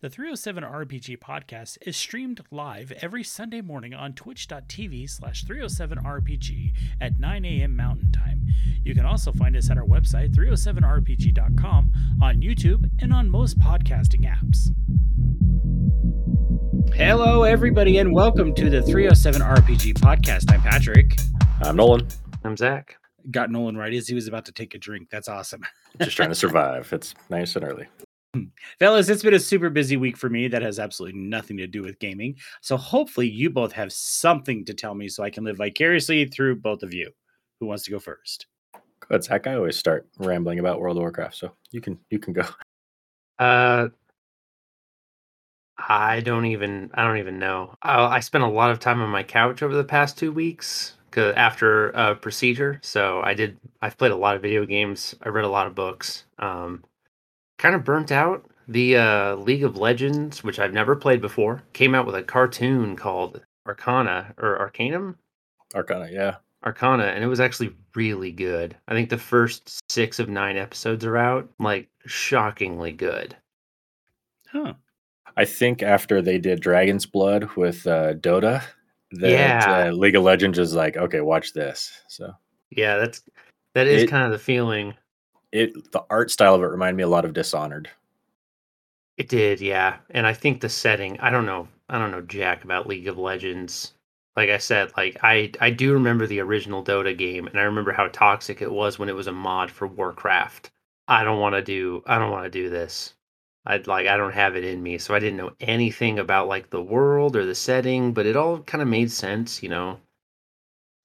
[0.00, 7.18] The 307 RPG podcast is streamed live every Sunday morning on twitch.tv slash 307RPG at
[7.18, 7.74] 9 a.m.
[7.74, 8.46] Mountain Time.
[8.84, 11.92] You can also find us at our website, 307rpg.com,
[12.22, 14.68] on YouTube, and on most podcasting apps.
[16.94, 20.52] Hello, everybody, and welcome to the 307 RPG podcast.
[20.54, 21.18] I'm Patrick.
[21.60, 22.06] I'm Nolan.
[22.44, 22.96] I'm Zach.
[23.32, 25.08] Got Nolan right as he was about to take a drink.
[25.10, 25.62] That's awesome.
[26.00, 26.92] Just trying to survive.
[26.92, 27.88] It's nice and early.
[28.78, 31.82] Fellas, it's been a super busy week for me that has absolutely nothing to do
[31.82, 32.36] with gaming.
[32.60, 36.56] So hopefully you both have something to tell me so I can live vicariously through
[36.56, 37.10] both of you.
[37.60, 38.46] Who wants to go first?
[39.00, 39.46] Good, Zach.
[39.46, 42.42] I always start rambling about World of Warcraft, so you can you can go.
[43.38, 43.88] Uh,
[45.78, 47.76] I don't even I don't even know.
[47.82, 50.94] I, I spent a lot of time on my couch over the past two weeks
[51.10, 52.80] cause after uh, procedure.
[52.82, 53.56] So I did.
[53.80, 55.14] I've played a lot of video games.
[55.22, 56.24] I read a lot of books.
[56.38, 56.84] Um,
[57.58, 58.44] kind of burnt out.
[58.68, 62.96] The uh, League of Legends, which I've never played before, came out with a cartoon
[62.96, 65.16] called Arcana or Arcanum.
[65.74, 66.36] Arcana, yeah.
[66.66, 68.76] Arcana, and it was actually really good.
[68.88, 73.36] I think the first six of nine episodes are out, like shockingly good.
[74.52, 74.74] Huh.
[75.36, 78.62] I think after they did Dragon's Blood with uh, Dota,
[79.12, 79.86] that Yeah.
[79.88, 81.92] uh, League of Legends is like, okay, watch this.
[82.08, 82.32] So
[82.70, 83.22] Yeah, that's
[83.74, 84.94] that is It- kind of the feeling.
[85.52, 87.90] It the art style of it reminded me a lot of Dishonored.
[89.18, 89.98] It did, yeah.
[90.10, 93.18] And I think the setting, I don't know, I don't know jack about League of
[93.18, 93.92] Legends.
[94.36, 97.92] Like I said, like I I do remember the original Dota game and I remember
[97.92, 100.70] how toxic it was when it was a mod for Warcraft.
[101.08, 103.14] I don't want to do I don't want to do this.
[103.66, 106.70] I'd like I don't have it in me, so I didn't know anything about like
[106.70, 110.00] the world or the setting, but it all kind of made sense, you know.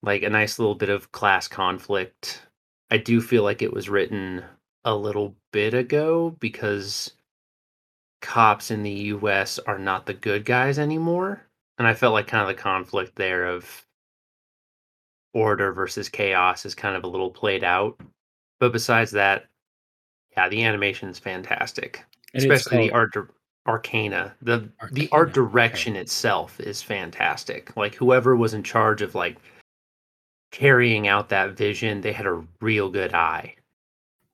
[0.04, 2.44] Like a nice little bit of class conflict.
[2.94, 4.44] I do feel like it was written
[4.86, 7.12] a little bit ago because
[8.22, 11.42] cops in the US are not the good guys anymore.
[11.80, 13.84] And I felt like kind of the conflict there of
[15.34, 18.00] order versus chaos is kind of a little played out.
[18.60, 19.48] But besides that,
[20.38, 22.06] yeah, the animation is fantastic.
[22.36, 23.16] And Especially the art
[23.68, 24.36] arcana.
[24.44, 25.34] The the Arcana, art okay.
[25.34, 27.76] direction itself is fantastic.
[27.76, 29.38] Like whoever was in charge of like
[30.54, 33.56] carrying out that vision, they had a real good eye.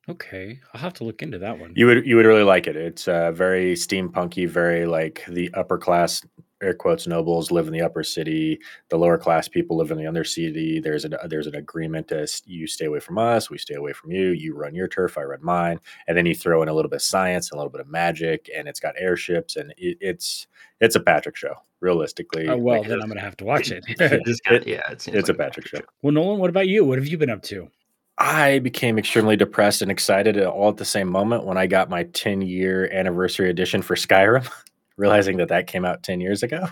[0.08, 0.60] Okay.
[0.74, 1.74] I'll have to look into that one.
[1.76, 2.76] You would you would really like it.
[2.76, 6.22] It's uh, very steampunky, very like the upper class
[6.62, 8.60] air quotes nobles live in the upper city,
[8.90, 10.80] the lower class people live in the under city.
[10.80, 14.12] There's a there's an agreement as you stay away from us, we stay away from
[14.12, 14.30] you.
[14.30, 16.98] You run your turf, I run mine, and then you throw in a little bit
[16.98, 20.48] of science, and a little bit of magic, and it's got airships, and it, it's
[20.80, 21.56] it's a Patrick show.
[21.82, 23.86] Realistically, oh, well, like, then I'm going to have to watch it.
[23.90, 24.22] It
[24.52, 25.80] It- yeah, it seems it's a like Patrick show.
[26.02, 26.84] well, Nolan, what about you?
[26.84, 27.70] What have you been up to?
[28.18, 32.04] I became extremely depressed and excited all at the same moment when I got my
[32.04, 34.46] 10 year anniversary edition for Skyrim,
[35.00, 36.68] realizing that that came out 10 years ago.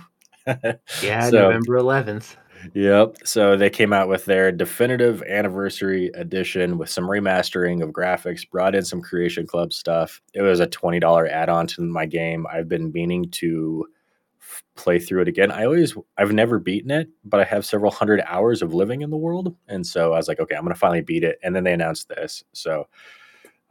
[1.03, 2.35] Yeah, So- November 11th.
[2.73, 3.17] Yep.
[3.25, 8.73] So they came out with their definitive anniversary edition with some remastering of graphics, brought
[8.73, 10.21] in some Creation Club stuff.
[10.33, 12.47] It was a $20 add on to my game.
[12.51, 13.85] I've been meaning to
[14.41, 15.51] f- play through it again.
[15.51, 19.09] I always, I've never beaten it, but I have several hundred hours of living in
[19.11, 19.55] the world.
[19.67, 21.37] And so I was like, okay, I'm going to finally beat it.
[21.43, 22.43] And then they announced this.
[22.53, 22.87] So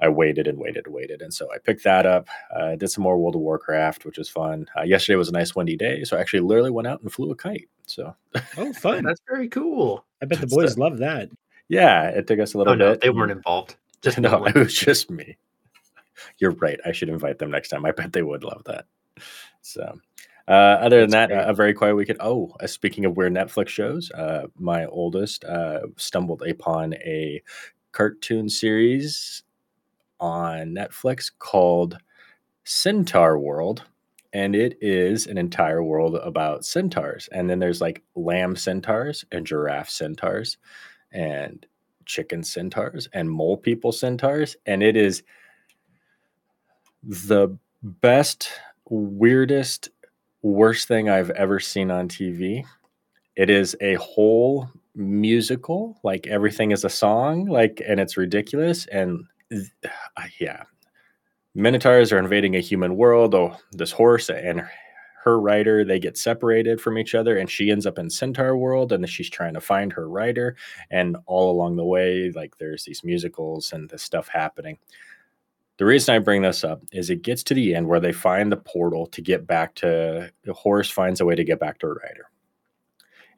[0.01, 1.23] I waited and waited and waited.
[1.23, 4.29] And so I picked that up, uh, did some more World of Warcraft, which was
[4.29, 4.67] fun.
[4.77, 6.05] Uh, yesterday was a nice windy day.
[6.05, 7.69] So I actually literally went out and flew a kite.
[7.87, 8.15] So
[8.59, 9.05] Oh, fun.
[9.07, 10.05] That's very cool.
[10.23, 11.31] I bet the boys the- love that.
[11.69, 13.01] Yeah, it took us a little Oh no, bit.
[13.01, 13.77] they weren't involved.
[14.03, 15.37] Just no, it was just me.
[16.39, 16.78] You're right.
[16.84, 17.84] I should invite them next time.
[17.87, 18.84] I bet they would love that.
[19.63, 19.99] So,
[20.47, 21.39] uh, other than that, great.
[21.41, 22.19] uh, a very quiet weekend.
[22.23, 27.43] Oh, uh, speaking of weird Netflix shows, uh, my oldest uh, stumbled upon a
[27.93, 29.43] cartoon series
[30.21, 31.99] on Netflix called
[32.65, 33.84] Centaur World.
[34.32, 37.28] And it is an entire world about centaurs.
[37.32, 40.59] And then there's like lamb centaurs and giraffe centaurs
[41.12, 41.65] and
[42.04, 44.56] chicken centaurs and mole people centaurs.
[44.66, 45.22] And it is
[47.03, 48.50] the best,
[48.91, 49.91] weirdest,
[50.42, 52.65] worst thing I've ever seen on TV.
[53.36, 58.86] It is a whole musical, like everything is a song, like, and it's ridiculous.
[58.86, 59.24] And
[60.41, 60.63] yeah,
[61.54, 63.34] Minotaurs are invading a human world.
[63.34, 64.63] Oh, this horse and
[65.25, 68.93] her rider, they get separated from each other, and she ends up in Centaur world,
[68.93, 70.54] and she's trying to find her rider.
[70.91, 74.78] And all along the way, like there's these musicals and this stuff happening.
[75.78, 78.53] The reason I bring this up is it gets to the end where they find
[78.53, 81.87] the portal to get back to the horse finds a way to get back to
[81.89, 82.31] her rider.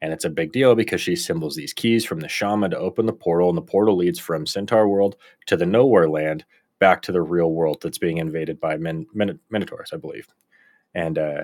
[0.01, 3.05] And it's a big deal because she symbols these keys from the shaman to open
[3.05, 5.15] the portal, and the portal leads from Centaur world
[5.47, 6.45] to the nowhere land
[6.79, 9.07] back to the real world that's being invaded by Min-
[9.49, 10.27] Minotaurs, I believe.
[10.95, 11.41] and uh,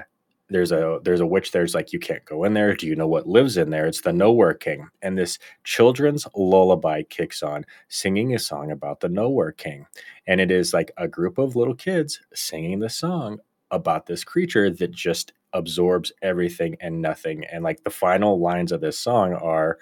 [0.49, 2.75] there's a there's a witch there's like you can't go in there.
[2.75, 3.87] Do you know what lives in there?
[3.87, 4.87] It's the nowhere king.
[5.01, 9.87] And this children's lullaby kicks on singing a song about the nowhere king.
[10.27, 13.39] And it is like a group of little kids singing the song
[13.71, 18.81] about this creature that just absorbs everything and nothing and like the final lines of
[18.81, 19.79] this song are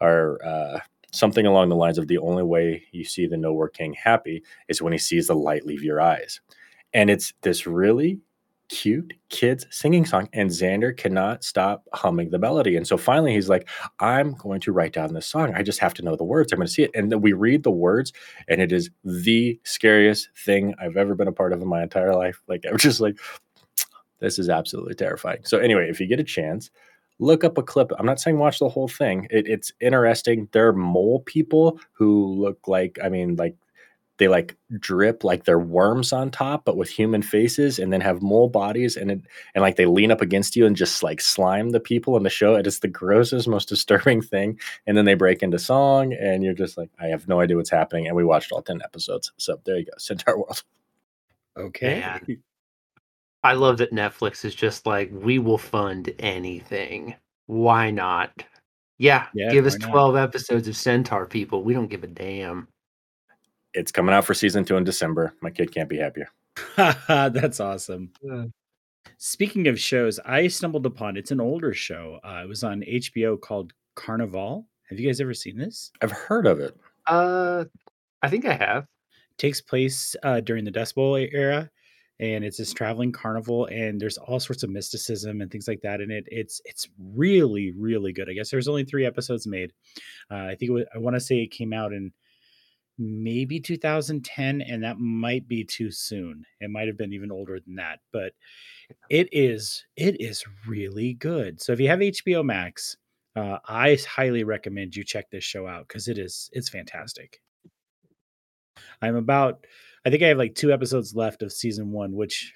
[0.00, 0.80] are uh,
[1.12, 4.82] something along the lines of the only way you see the nowhere king happy is
[4.82, 6.40] when he sees the light leave your eyes.
[6.92, 8.20] And it's this really
[8.68, 12.76] cute kids singing song and xander cannot stop humming the melody.
[12.76, 13.68] And so finally he's like
[13.98, 15.52] i'm going to write down this song.
[15.56, 16.52] I just have to know the words.
[16.52, 16.92] I'm going to see it.
[16.94, 18.12] And then we read the words
[18.46, 22.14] and it is the scariest thing i've ever been a part of in my entire
[22.14, 22.40] life.
[22.46, 23.18] Like i'm just like
[24.20, 26.70] this is absolutely terrifying so anyway if you get a chance
[27.18, 30.68] look up a clip i'm not saying watch the whole thing it, it's interesting there
[30.68, 33.56] are mole people who look like i mean like
[34.20, 38.20] they like drip like they're worms on top, but with human faces, and then have
[38.20, 39.20] mole bodies, and it,
[39.54, 42.30] and like they lean up against you and just like slime the people in the
[42.30, 42.54] show.
[42.54, 44.60] It is the grossest, most disturbing thing.
[44.86, 47.70] And then they break into song, and you're just like, I have no idea what's
[47.70, 48.06] happening.
[48.06, 50.62] And we watched all ten episodes, so there you go, Centaur World.
[51.56, 52.00] Okay.
[52.00, 52.42] Man.
[53.42, 57.14] I love that Netflix is just like, we will fund anything.
[57.46, 58.44] Why not?
[58.98, 59.92] Yeah, Yeah, give us why not?
[59.92, 61.62] 12 episodes of Centaur people.
[61.64, 62.68] We don't give a damn.
[63.72, 65.32] It's coming out for season two in December.
[65.40, 66.28] My kid can't be happier.
[66.76, 68.10] That's awesome.
[69.16, 72.20] Speaking of shows, I stumbled upon it's an older show.
[72.22, 74.66] Uh, it was on HBO called Carnival.
[74.88, 75.90] Have you guys ever seen this?
[76.02, 76.76] I've heard of it.
[77.06, 77.64] Uh,
[78.22, 78.86] I think I have.
[79.38, 81.70] takes place uh, during the Dust Bowl era,
[82.20, 86.00] and it's this traveling carnival, and there's all sorts of mysticism and things like that
[86.00, 86.24] in it.
[86.28, 88.28] It's it's really really good.
[88.28, 89.72] I guess there's only three episodes made.
[90.30, 92.12] Uh, I think was, I want to say it came out in
[92.98, 96.44] maybe 2010, and that might be too soon.
[96.60, 98.32] It might have been even older than that, but
[99.08, 101.60] it is it is really good.
[101.60, 102.98] So if you have HBO Max,
[103.34, 107.40] uh, I highly recommend you check this show out because it is it's fantastic.
[109.00, 109.66] I'm about
[110.04, 112.52] I think I have like two episodes left of season one, which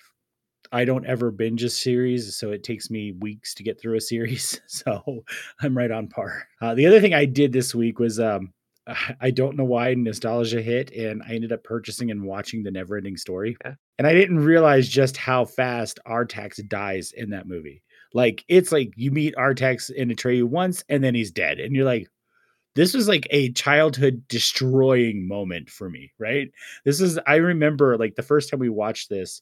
[0.73, 4.01] I don't ever binge a series, so it takes me weeks to get through a
[4.01, 4.61] series.
[4.69, 5.25] So
[5.61, 6.47] I'm right on par.
[6.61, 8.53] Uh, the other thing I did this week was um,
[9.21, 13.19] I don't know why nostalgia hit, and I ended up purchasing and watching the Neverending
[13.19, 13.75] Story, Yeah.
[13.99, 17.83] and I didn't realize just how fast Artax dies in that movie.
[18.13, 21.75] Like it's like you meet Artax in a Atreyu once, and then he's dead, and
[21.77, 22.09] you're like,
[22.75, 26.49] this was like a childhood destroying moment for me, right?
[26.85, 29.41] This is I remember like the first time we watched this,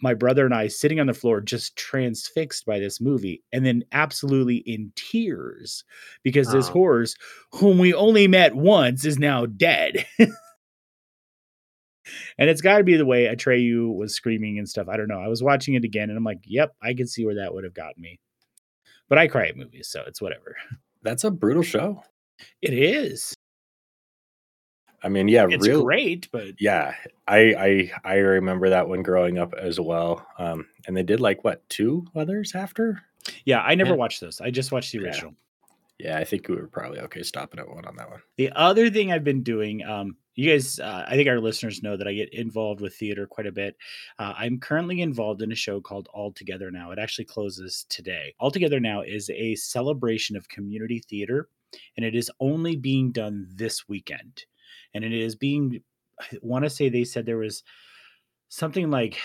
[0.00, 3.84] my brother and I sitting on the floor just transfixed by this movie and then
[3.92, 5.84] absolutely in tears
[6.22, 6.72] because this Oh.
[6.72, 7.16] horse
[7.52, 10.04] whom we only met once is now dead.
[10.18, 10.30] and
[12.50, 14.88] it's got to be the way Atreyu was screaming and stuff.
[14.88, 15.20] I don't know.
[15.20, 17.64] I was watching it again and I'm like, "Yep, I can see where that would
[17.64, 18.18] have gotten me."
[19.08, 20.56] But I cry at movies, so it's whatever.
[21.02, 22.02] That's a brutal show.
[22.60, 23.34] It is.
[25.04, 25.82] I mean, yeah, It's real.
[25.82, 26.94] great, but Yeah,
[27.26, 30.24] I I I remember that one growing up as well.
[30.38, 33.02] Um, and they did like what two others after?
[33.44, 33.96] yeah, I never Yeah.
[33.96, 34.40] watched those.
[34.40, 35.04] I just watched the Yeah.
[35.06, 35.34] original.
[35.98, 38.20] Yeah, I think we were probably okay stopping at one on that one.
[38.36, 41.96] The other thing I've been doing, um, you guys, uh, I think our listeners know
[41.96, 43.76] that I get involved with theater quite a bit.
[44.18, 46.90] Uh, I'm currently involved in a show called All Together Now.
[46.90, 48.34] It actually closes today.
[48.40, 51.48] All Together Now is a celebration of community theater,
[51.96, 54.44] and it is only being done this weekend.
[54.94, 55.82] And it is being,
[56.20, 57.62] I want to say they said there was
[58.48, 59.16] something like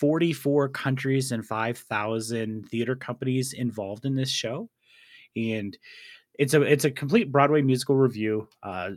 [0.00, 4.70] 44 countries and 5,000 theater companies involved in this show.
[5.36, 5.76] And
[6.38, 8.48] it's a it's a complete Broadway musical review.
[8.62, 8.92] Uh,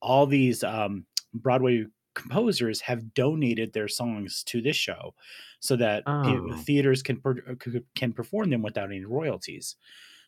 [0.00, 5.14] all these um, Broadway composers have donated their songs to this show,
[5.58, 6.52] so that Oh.
[6.58, 7.56] theaters can per-
[7.96, 9.74] can perform them without any royalties.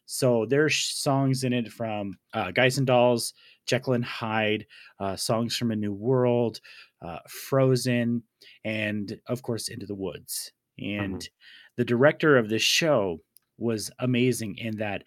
[0.06, 3.34] So there's songs in it from uh, Guys and Dolls,
[3.66, 4.66] Jekyll and Hyde,
[5.00, 6.60] uh, songs from A New World,
[7.02, 8.22] uh, Frozen,
[8.64, 10.52] and of course Into the Woods.
[10.78, 11.28] And
[11.76, 13.20] the director of this show
[13.58, 15.02] was amazing in that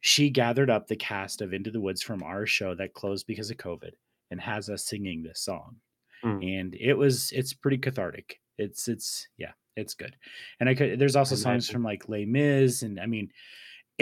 [0.00, 3.50] she gathered up the cast of Into the Woods from our show that closed because
[3.50, 3.92] of COVID
[4.30, 5.76] and has us singing this song.
[6.24, 6.60] Mm.
[6.60, 8.40] And it was it's pretty cathartic.
[8.58, 10.16] It's it's yeah, it's good.
[10.60, 13.30] And I could there's also songs from like Les Mis and I mean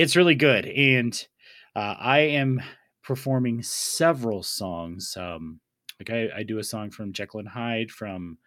[0.01, 0.67] it's really good.
[0.67, 1.13] And
[1.77, 2.63] uh, I am
[3.03, 5.17] performing several songs.
[5.19, 5.61] Um
[5.99, 8.39] like I, I do a song from Jekyll and Hyde from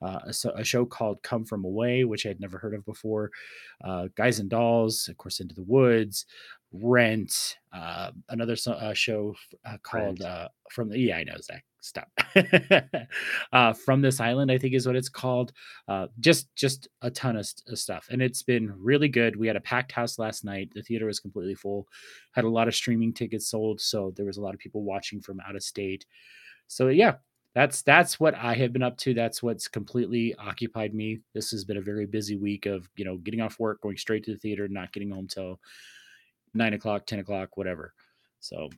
[0.00, 3.30] uh, a, a, show called Come From Away, which I had never heard of before,
[3.84, 6.26] uh, Guys and Dolls, of course, Into the Woods,
[6.72, 12.08] Rent, uh, another uh, show uh, called uh, From the, yeah, I know, Zach, stop.
[13.52, 15.52] uh, From This Island, I think is what it's called.
[15.88, 18.06] Uh, just, just a ton of, of stuff.
[18.10, 19.36] And it's been really good.
[19.36, 20.70] We had a packed house last night.
[20.74, 21.86] The theater was completely full,
[22.32, 23.80] had a lot of streaming tickets sold.
[23.80, 26.04] So there was a lot of people watching from out of state.
[26.68, 27.14] So yeah,
[27.54, 29.14] that's that's what I have been up to.
[29.14, 31.20] That's what's completely occupied me.
[31.34, 34.24] This has been a very busy week of you know getting off work, going straight
[34.24, 35.60] to the theater, not getting home till
[36.54, 37.94] nine o'clock, ten o'clock, whatever.
[38.40, 38.68] So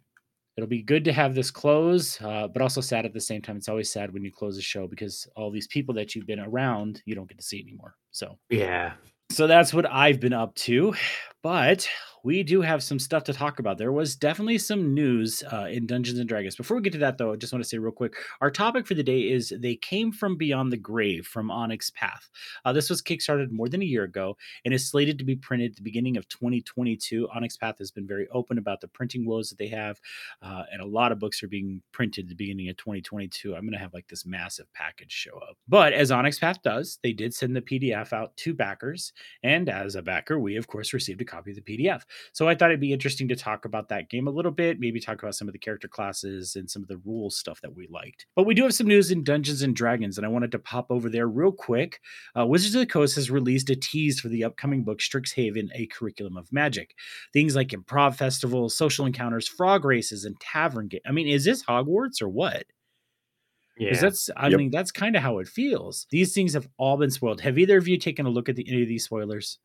[0.57, 3.57] it'll be good to have this close, uh, but also sad at the same time.
[3.57, 6.41] It's always sad when you close a show because all these people that you've been
[6.41, 7.97] around, you don't get to see anymore.
[8.11, 8.93] So yeah.
[9.31, 10.95] So that's what I've been up to.
[11.43, 11.89] But
[12.25, 13.79] we do have some stuff to talk about.
[13.79, 16.57] There was definitely some news uh, in Dungeons and Dragons.
[16.57, 18.87] Before we get to that, though, I just want to say real quick our topic
[18.87, 22.29] for the day is They Came From Beyond the Grave from Onyx Path.
[22.65, 25.73] Uh, this was kickstarted more than a year ago and is slated to be printed
[25.73, 27.29] at the beginning of 2022.
[27.35, 30.01] Onyx Path has been very open about the printing woes that they have,
[30.43, 33.55] uh, and a lot of books are being printed at the beginning of 2022.
[33.55, 35.57] I'm going to have like this massive package show up.
[35.69, 39.13] But as Onyx Path does, they did send the PDF out to backers.
[39.43, 42.03] And as a backer, we, of course, received a copy of the PDF.
[42.33, 45.01] So I thought it'd be interesting to talk about that game a little bit, maybe
[45.01, 47.87] talk about some of the character classes and some of the rules stuff that we
[47.89, 48.27] liked.
[48.37, 50.87] But we do have some news in Dungeons and Dragons, and I wanted to pop
[50.91, 52.01] over there real quick.
[52.39, 55.87] Uh, Wizards of the Coast has released a tease for the upcoming book Strixhaven: A
[55.87, 56.95] Curriculum of Magic.
[57.33, 61.01] Things like improv festivals, social encounters, frog races, and tavern game.
[61.07, 62.65] I mean, is this Hogwarts or what?
[63.81, 63.99] Yeah.
[63.99, 64.59] that's I yep.
[64.59, 66.07] mean that's kind of how it feels.
[66.11, 67.41] These things have all been spoiled.
[67.41, 69.59] Have either of you taken a look at the, any of these spoilers?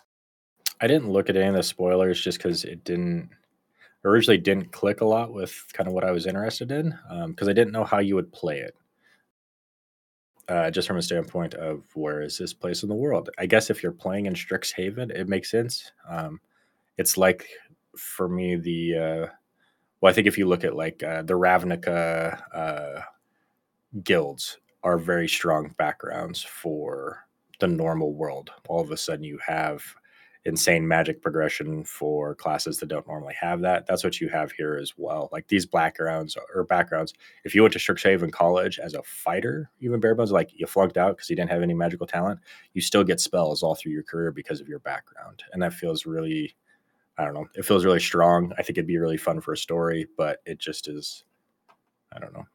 [0.81, 3.29] I didn't look at any of the spoilers just because it didn't
[4.03, 6.89] originally didn't click a lot with kind of what I was interested in
[7.27, 8.75] because um, I didn't know how you would play it.
[10.47, 13.31] Uh, just from a standpoint of where is this place in the world?
[13.39, 15.91] I guess if you're playing in Strixhaven, it makes sense.
[16.07, 16.39] Um,
[16.97, 17.47] it's like
[17.97, 19.27] for me the uh,
[20.01, 23.01] well, I think if you look at like uh, the Ravnica uh,
[24.03, 27.25] guilds are very strong backgrounds for
[27.59, 28.51] the normal world.
[28.67, 29.83] All of a sudden, you have
[30.45, 33.87] insane magic progression for classes that don't normally have that.
[33.87, 35.27] That's what you have here as well.
[35.31, 37.13] Like these backgrounds or backgrounds.
[37.43, 40.97] If you went to Strixhaven College as a fighter, even bare bones, like you flunked
[40.97, 42.39] out because you didn't have any magical talent,
[42.73, 46.05] you still get spells all through your career because of your background, and that feels
[46.05, 46.55] really.
[47.17, 47.47] I don't know.
[47.55, 48.51] It feels really strong.
[48.57, 51.23] I think it'd be really fun for a story, but it just is.
[52.11, 52.45] I don't know.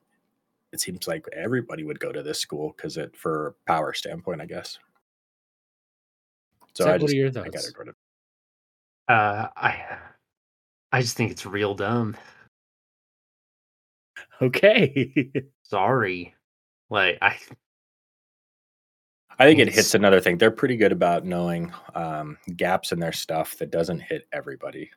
[0.72, 4.44] It seems like everybody would go to this school because it, for power standpoint, I
[4.44, 4.78] guess.
[6.74, 7.68] So, I just, what are your thoughts?
[7.68, 7.94] I got it.
[9.08, 9.98] Uh, I,
[10.92, 12.16] I just think it's real dumb.
[14.42, 15.30] Okay.
[15.62, 16.34] Sorry.
[16.88, 17.36] Like I
[19.38, 20.36] I think it hits another thing.
[20.36, 24.90] They're pretty good about knowing um, gaps in their stuff that doesn't hit everybody,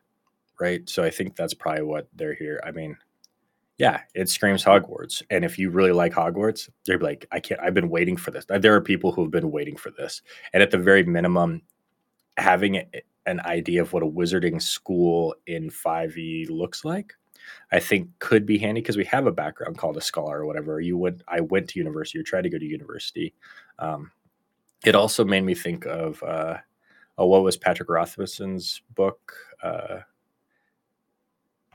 [0.60, 0.88] right?
[0.90, 2.60] So I think that's probably what they're here.
[2.66, 2.98] I mean,
[3.78, 5.24] yeah, it screams Hogwarts.
[5.30, 8.46] And if you really like Hogwarts, they're like, I can't, I've been waiting for this.
[8.48, 10.22] There are people who have been waiting for this.
[10.54, 11.64] And at the very minimum,
[12.38, 12.86] having
[13.26, 17.14] an idea of what a wizarding school in 5e looks like,
[17.72, 20.80] I think could be handy because we have a background called a scholar or whatever.
[20.80, 23.34] You would, I went to university or tried to go to university.
[23.80, 24.12] Um,
[24.86, 26.58] it also made me think of, uh,
[27.18, 29.34] oh, what was Patrick Rothfuss's book?
[29.64, 30.00] Uh,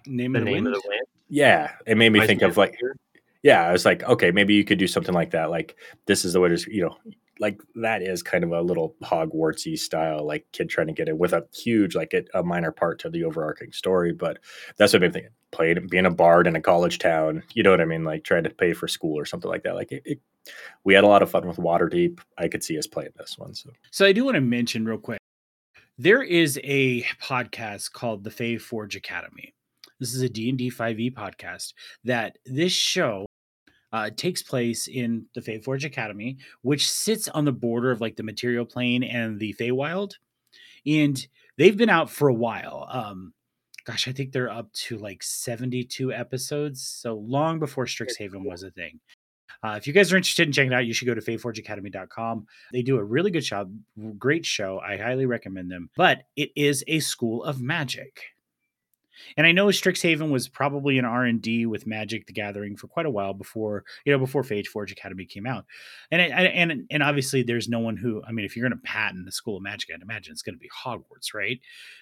[0.06, 2.76] Name, of the, name of the wind yeah, it made me think of like,
[3.42, 5.50] yeah, I was like, okay, maybe you could do something like that.
[5.50, 6.96] Like, this is the way to, you know,
[7.40, 11.16] like that is kind of a little Hogwartsy style, like kid trying to get it
[11.16, 14.12] with a huge, like a, a minor part to the overarching story.
[14.12, 14.38] But
[14.76, 15.30] that's what I'm thinking.
[15.50, 18.04] Playing, being a bard in a college town, you know what I mean?
[18.04, 19.76] Like trying to pay for school or something like that.
[19.76, 20.20] Like it, it
[20.84, 22.20] we had a lot of fun with Waterdeep.
[22.36, 23.54] I could see us playing this one.
[23.54, 25.20] So, so I do want to mention real quick.
[25.96, 29.54] There is a podcast called the Feyforge Academy.
[30.00, 31.74] This is a D&D 5e podcast
[32.04, 33.26] that this show
[33.92, 38.22] uh, takes place in the Feyforge Academy, which sits on the border of like the
[38.22, 40.12] material plane and the Feywild.
[40.86, 41.26] And
[41.56, 42.86] they've been out for a while.
[42.90, 43.32] Um,
[43.84, 46.86] gosh, I think they're up to like 72 episodes.
[46.86, 49.00] So long before Strixhaven was a thing.
[49.62, 52.46] Uh, if you guys are interested in checking it out, you should go to feyforgeacademy.com.
[52.72, 53.74] They do a really good job,
[54.16, 54.78] great show.
[54.78, 55.90] I highly recommend them.
[55.96, 58.20] But it is a school of magic.
[59.36, 62.88] And I know Strixhaven was probably an R and D with Magic: The Gathering for
[62.88, 65.64] quite a while before you know before Feyforge Academy came out,
[66.10, 68.88] and I, and and obviously there's no one who I mean if you're going to
[68.88, 71.60] patent the School of Magic, I'd imagine it's going to be Hogwarts, right?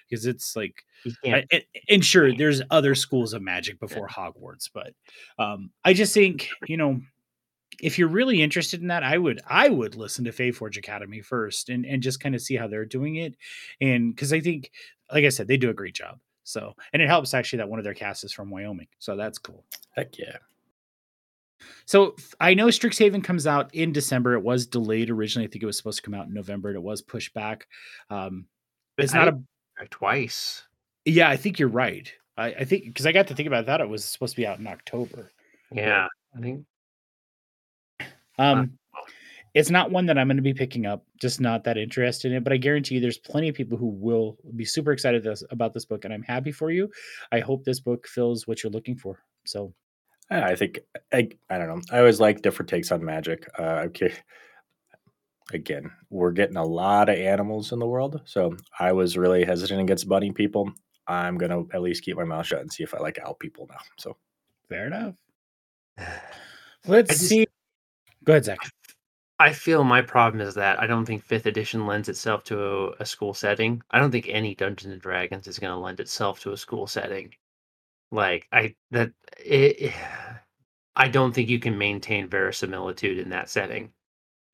[0.09, 0.85] Because it's like,
[1.25, 1.45] I,
[1.89, 4.93] and sure, there's other schools of magic before Hogwarts, but
[5.37, 7.01] um, I just think you know
[7.81, 11.69] if you're really interested in that, I would I would listen to Feyforge Academy first
[11.69, 13.35] and and just kind of see how they're doing it,
[13.81, 14.71] and because I think,
[15.11, 16.19] like I said, they do a great job.
[16.47, 19.37] So and it helps actually that one of their casts is from Wyoming, so that's
[19.37, 19.65] cool.
[19.91, 20.37] Heck yeah.
[21.85, 24.33] So I know Strixhaven comes out in December.
[24.33, 25.45] It was delayed originally.
[25.45, 27.67] I think it was supposed to come out in November, and it was pushed back.
[28.09, 28.45] Um,
[28.97, 29.37] it's not a
[29.89, 30.63] twice.
[31.03, 32.09] Yeah, I think you're right.
[32.37, 34.47] I, I think because I got to think about that, it was supposed to be
[34.47, 35.31] out in October.
[35.71, 36.65] Yeah, I think.
[38.39, 38.77] Um,
[39.57, 41.03] it's not one that I'm going to be picking up.
[41.19, 42.43] Just not that interested in it.
[42.43, 45.73] But I guarantee you, there's plenty of people who will be super excited this, about
[45.73, 46.91] this book, and I'm happy for you.
[47.31, 49.23] I hope this book fills what you're looking for.
[49.47, 49.73] So,
[50.29, 51.81] I think I, I don't know.
[51.91, 53.49] I always like different takes on magic.
[53.57, 54.13] Uh, okay.
[55.51, 59.81] Again, we're getting a lot of animals in the world, so I was really hesitant
[59.81, 60.71] against bunny people.
[61.07, 63.65] I'm gonna at least keep my mouth shut and see if I like owl people
[63.69, 63.79] now.
[63.97, 64.17] So
[64.69, 65.15] fair enough.
[66.85, 67.47] Let's just, see.
[68.23, 68.59] Go ahead, Zach.
[69.39, 72.91] I feel my problem is that I don't think fifth edition lends itself to a,
[72.99, 73.83] a school setting.
[73.91, 76.87] I don't think any Dungeons and Dragons is going to lend itself to a school
[76.87, 77.33] setting.
[78.11, 79.93] Like I that it,
[80.95, 83.91] I don't think you can maintain verisimilitude in that setting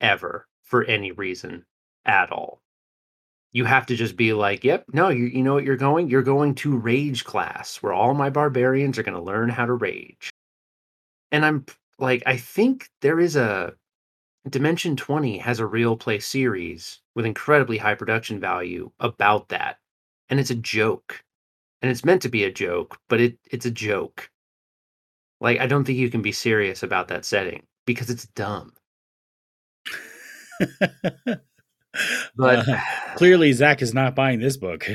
[0.00, 1.64] ever for any reason
[2.04, 2.60] at all.
[3.52, 6.10] You have to just be like, yep, no, you you know what you're going?
[6.10, 9.72] You're going to rage class where all my barbarians are going to learn how to
[9.72, 10.30] rage.
[11.32, 11.64] And I'm
[11.98, 13.74] like I think there is a
[14.48, 19.78] Dimension 20 has a real play series with incredibly high production value about that.
[20.28, 21.24] And it's a joke.
[21.80, 24.30] And it's meant to be a joke, but it it's a joke.
[25.40, 28.74] Like I don't think you can be serious about that setting because it's dumb.
[32.36, 32.80] but uh,
[33.16, 34.86] clearly Zach is not buying this book.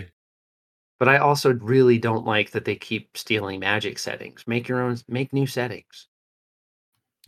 [0.99, 4.43] But I also really don't like that they keep stealing magic settings.
[4.45, 6.08] Make your own make new settings.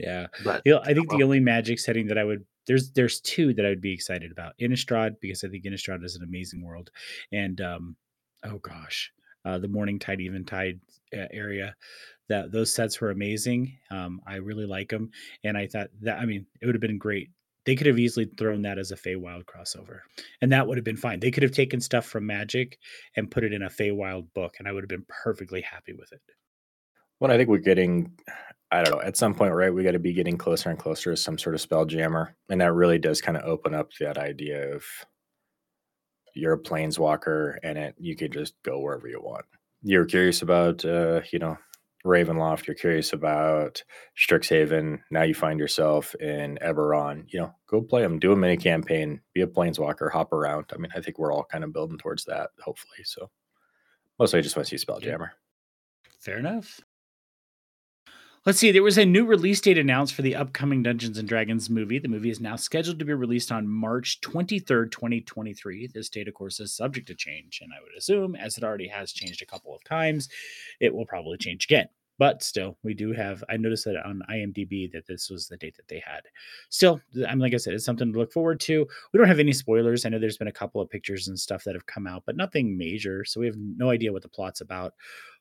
[0.02, 2.92] Yeah, but you know, I think well, the only magic setting that I would there's
[2.92, 6.24] there's two that I would be excited about Innistrad because I think Innistrad is an
[6.24, 6.90] amazing world,
[7.32, 7.96] and um,
[8.44, 9.12] oh gosh,
[9.46, 10.80] uh, the Morningtide Eventide
[11.16, 11.76] uh, area.
[12.30, 13.78] That those sets were amazing.
[13.90, 15.12] Um, I really like them,
[15.44, 17.30] and I thought that I mean it would have been great.
[17.66, 20.00] They could have easily thrown that as a Feywild crossover,
[20.42, 21.20] and that would have been fine.
[21.20, 22.80] They could have taken stuff from Magic
[23.18, 26.12] and put it in a Feywild book, and I would have been perfectly happy with
[26.14, 26.22] it.
[27.22, 28.12] Well, I think we're getting
[28.72, 29.02] I don't know.
[29.02, 31.56] At some point, right, we got to be getting closer and closer to some sort
[31.56, 34.84] of Spelljammer, and that really does kind of open up that idea of
[36.34, 39.46] you're a planeswalker, and it you can just go wherever you want.
[39.84, 41.58] You're curious about, uh, you know,
[42.06, 42.66] Ravenloft.
[42.66, 43.84] You're curious about
[44.18, 45.00] Strixhaven.
[45.12, 47.26] Now you find yourself in Eberron.
[47.28, 48.20] You know, go play them.
[48.20, 49.22] Do a mini campaign.
[49.34, 50.12] Be a planeswalker.
[50.12, 50.72] Hop around.
[50.74, 52.50] I mean, I think we're all kind of building towards that.
[52.64, 53.30] Hopefully, so
[54.18, 55.30] mostly I just want to see Spelljammer.
[56.20, 56.80] Fair enough.
[58.44, 58.72] Let's see.
[58.72, 62.00] There was a new release date announced for the upcoming Dungeons and Dragons movie.
[62.00, 65.86] The movie is now scheduled to be released on March 23rd, 2023.
[65.94, 68.88] This date, of course, is subject to change, and I would assume, as it already
[68.88, 70.28] has changed a couple of times,
[70.80, 71.88] it will probably change again.
[72.18, 73.44] But still, we do have.
[73.50, 76.22] I noticed that on IMDb that this was the date that they had.
[76.70, 78.88] Still, I'm like I said, it's something to look forward to.
[79.12, 80.06] We don't have any spoilers.
[80.06, 82.38] I know there's been a couple of pictures and stuff that have come out, but
[82.38, 83.24] nothing major.
[83.26, 84.94] So we have no idea what the plot's about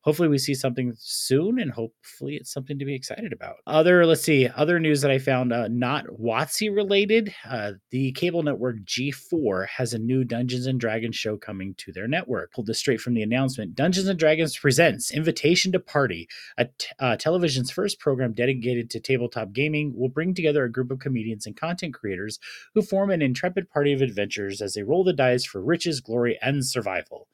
[0.02, 3.56] hopefully we see something soon and hopefully it's something to be excited about.
[3.66, 7.34] Other, let's see, other news that I found uh, not WotC related.
[7.48, 12.08] Uh, the cable network G4 has a new Dungeons and Dragons show coming to their
[12.08, 12.52] network.
[12.52, 13.74] Pulled this straight from the announcement.
[13.74, 19.00] Dungeons and Dragons presents Invitation to Party, a t- uh, television's first program dedicated to
[19.00, 22.38] tabletop gaming, will bring together a group of comedians and content creators
[22.74, 26.38] who form an intrepid party of adventurers as they roll the dice for riches, glory,
[26.40, 27.28] and survival.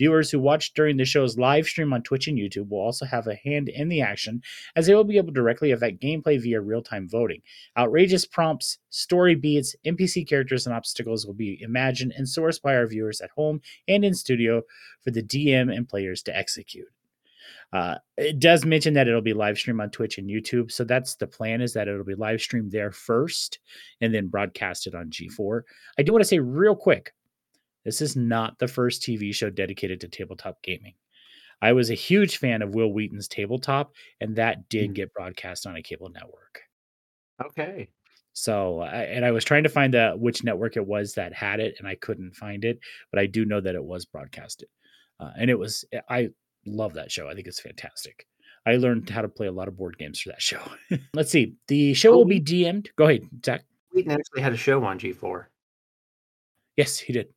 [0.00, 3.26] Viewers who watch during the show's live stream on Twitch and YouTube will also have
[3.26, 4.40] a hand in the action,
[4.74, 7.42] as they will be able to directly affect gameplay via real time voting.
[7.76, 12.86] Outrageous prompts, story beats, NPC characters, and obstacles will be imagined and sourced by our
[12.86, 14.62] viewers at home and in studio
[15.04, 16.88] for the DM and players to execute.
[17.74, 20.72] Uh, it does mention that it'll be live streamed on Twitch and YouTube.
[20.72, 23.58] So that's the plan is that it'll be live streamed there first
[24.00, 25.60] and then broadcasted on G4.
[25.98, 27.12] I do want to say real quick
[27.84, 30.94] this is not the first TV show dedicated to tabletop gaming.
[31.62, 34.94] I was a huge fan of Wil Wheaton's Tabletop, and that did mm.
[34.94, 36.62] get broadcast on a cable network.
[37.44, 37.90] Okay.
[38.32, 41.74] So, and I was trying to find the which network it was that had it,
[41.78, 42.78] and I couldn't find it,
[43.10, 44.68] but I do know that it was broadcasted,
[45.18, 45.84] uh, and it was.
[46.08, 46.30] I
[46.64, 47.28] love that show.
[47.28, 48.26] I think it's fantastic.
[48.66, 50.60] I learned how to play a lot of board games for that show.
[51.14, 51.54] Let's see.
[51.68, 52.90] The show will be DM'd.
[52.96, 53.64] Go ahead, Zach.
[53.92, 55.46] Wheaton actually had a show on G4.
[56.76, 57.28] Yes, he did.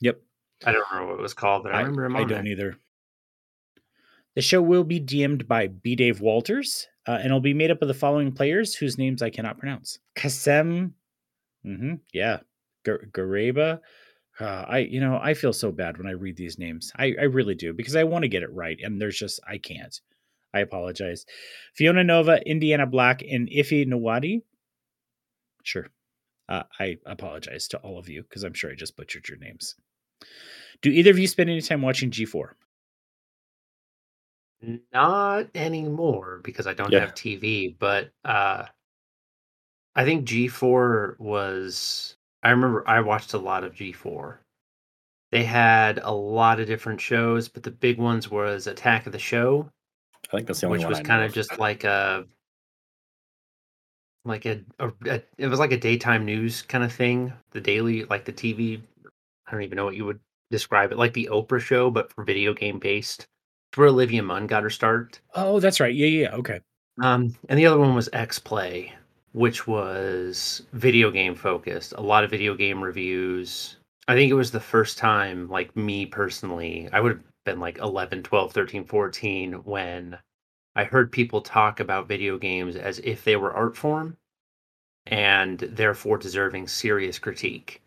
[0.00, 0.20] Yep.
[0.64, 2.16] I don't remember what it was called, but I, I remember him.
[2.16, 2.76] I don't either.
[4.36, 5.96] The show will be DM'd by B.
[5.96, 9.30] Dave Walters, uh, and it'll be made up of the following players whose names I
[9.30, 10.92] cannot pronounce: Kasem,
[11.66, 12.38] mm-hmm, yeah,
[12.84, 13.80] Gar- Gareba.
[14.38, 16.92] Uh, I, you know, I feel so bad when I read these names.
[16.96, 19.58] I, I really do because I want to get it right, and there's just I
[19.58, 19.98] can't.
[20.54, 21.26] I apologize.
[21.74, 24.42] Fiona Nova, Indiana Black, and Ife Nawadi.
[25.62, 25.88] Sure.
[26.48, 29.76] Uh, I apologize to all of you because I'm sure I just butchered your names.
[30.82, 32.56] Do either of you spend any time watching G4?
[34.92, 37.00] Not anymore because I don't Yeah.
[37.00, 38.66] have TV, but uh
[39.94, 44.40] I think G4 was I remember I watched a lot of G4.
[45.32, 49.18] They had a lot of different shows, but the big ones was Attack of the
[49.20, 49.70] Show,
[50.32, 50.88] I think that's the only which one.
[50.88, 51.24] Which was kind of.
[51.24, 52.26] of just like a
[54.24, 58.04] like a, a, a it was like a daytime news kind of thing, the daily
[58.04, 58.82] like the TV
[59.50, 62.24] I don't even know what you would describe it like the Oprah show but for
[62.24, 63.26] video game based.
[63.70, 65.20] It's where Olivia Munn got her start.
[65.34, 65.94] Oh, that's right.
[65.94, 66.22] Yeah, yeah.
[66.22, 66.34] yeah.
[66.36, 66.60] Okay.
[67.02, 68.92] Um, and the other one was X Play,
[69.32, 71.94] which was video game focused.
[71.96, 73.76] A lot of video game reviews.
[74.08, 77.78] I think it was the first time, like me personally, I would have been like
[77.78, 80.18] 11, 12, 13, 14 when
[80.74, 84.16] I heard people talk about video games as if they were art form
[85.06, 87.82] and therefore deserving serious critique.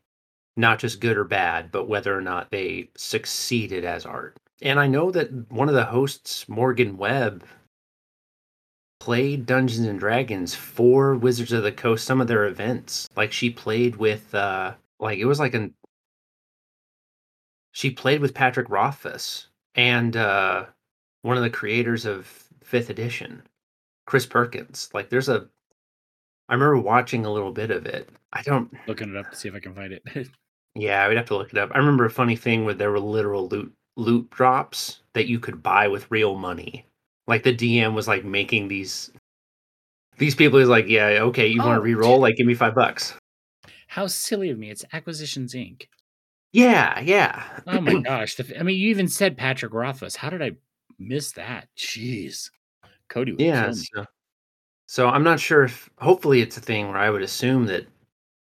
[0.56, 4.38] Not just good or bad, but whether or not they succeeded as art.
[4.62, 7.44] And I know that one of the hosts, Morgan Webb,
[9.04, 13.10] played Dungeons and Dragons for Wizards of the Coast, some of their events.
[13.18, 15.74] Like she played with uh like it was like an
[17.74, 20.68] she played with Patrick Rothfuss and uh
[21.22, 22.28] one of the creators of
[22.63, 23.44] fifth edition,
[24.06, 24.89] Chris Perkins.
[24.94, 25.50] Like there's a
[26.48, 28.08] I remember watching a little bit of it.
[28.32, 30.30] I don't Looking it up to see if I can find it.
[30.76, 31.72] yeah, I would have to look it up.
[31.74, 35.62] I remember a funny thing where there were literal loot loot drops that you could
[35.62, 36.86] buy with real money.
[37.28, 39.12] Like the DM was like making these
[40.18, 41.76] these people is like, yeah, okay, you want Oh.
[41.76, 42.20] to re-roll?
[42.20, 43.16] Like, give me five bucks.
[43.88, 44.70] How silly of me.
[44.70, 45.88] It's Acquisitions Inc.
[46.52, 47.44] Yeah, yeah.
[47.68, 48.36] Oh my gosh.
[48.36, 50.16] The, I mean, you even said Patrick Rothfuss.
[50.16, 50.52] How did I
[51.00, 51.68] miss that?
[51.78, 52.50] Jeez.
[53.10, 53.72] Cody yeah.
[53.72, 54.06] So,
[54.88, 57.88] so I'm not sure if hopefully it's a thing where I would assume that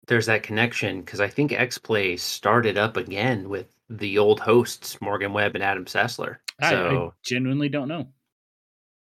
[0.08, 5.00] there's that connection because I think X Play started up again with the old hosts
[5.02, 6.38] Morgan Webb and Adam Sessler.
[6.60, 8.08] I, I genuinely don't know.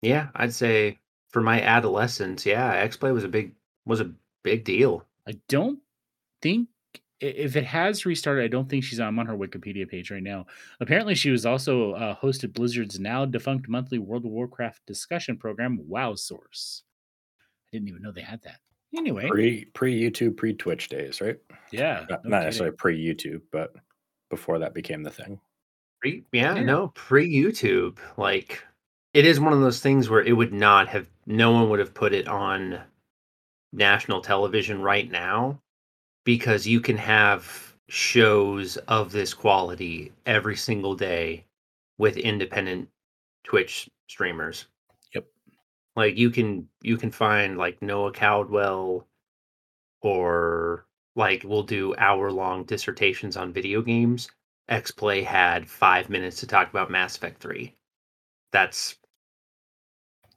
[0.02, 1.00] yeah, I'd say
[1.30, 3.54] for my adolescence, yeah, X Play was a big
[3.86, 4.12] was a
[4.44, 5.06] big deal.
[5.28, 5.80] I don't
[6.42, 6.70] think
[7.20, 10.24] if it has restarted, I don't think she's on, I'm on her Wikipedia page right
[10.24, 10.48] now.
[10.80, 15.80] Apparently, she was also uh, hosted Blizzard's now defunct monthly World of Warcraft discussion program,
[15.88, 16.82] WoW Source.
[17.40, 18.60] I didn't even know they had that.
[18.96, 21.38] Anyway, pre pre YouTube, pre Twitch days, right?
[21.72, 23.74] yeah, Not, no not necessarily pre YouTube, but
[24.30, 25.40] before that became the thing.
[26.02, 26.64] Pre, yeah, Yeah.
[26.64, 27.98] no, pre YouTube.
[28.18, 28.64] Like
[29.14, 31.94] it is one of those things where it would not have no one would have
[31.94, 32.82] put it on
[33.74, 35.60] national television right now
[36.26, 41.46] because you can have shows of this quality every single day
[41.98, 42.90] with independent
[43.44, 44.66] Twitch streamers.
[45.96, 49.08] Like you can you can find like Noah Caldwell
[50.02, 54.30] or like we'll do hour long dissertations on video games.
[54.70, 57.76] X Play had five minutes to talk about Mass Effect 3.
[58.52, 58.98] That's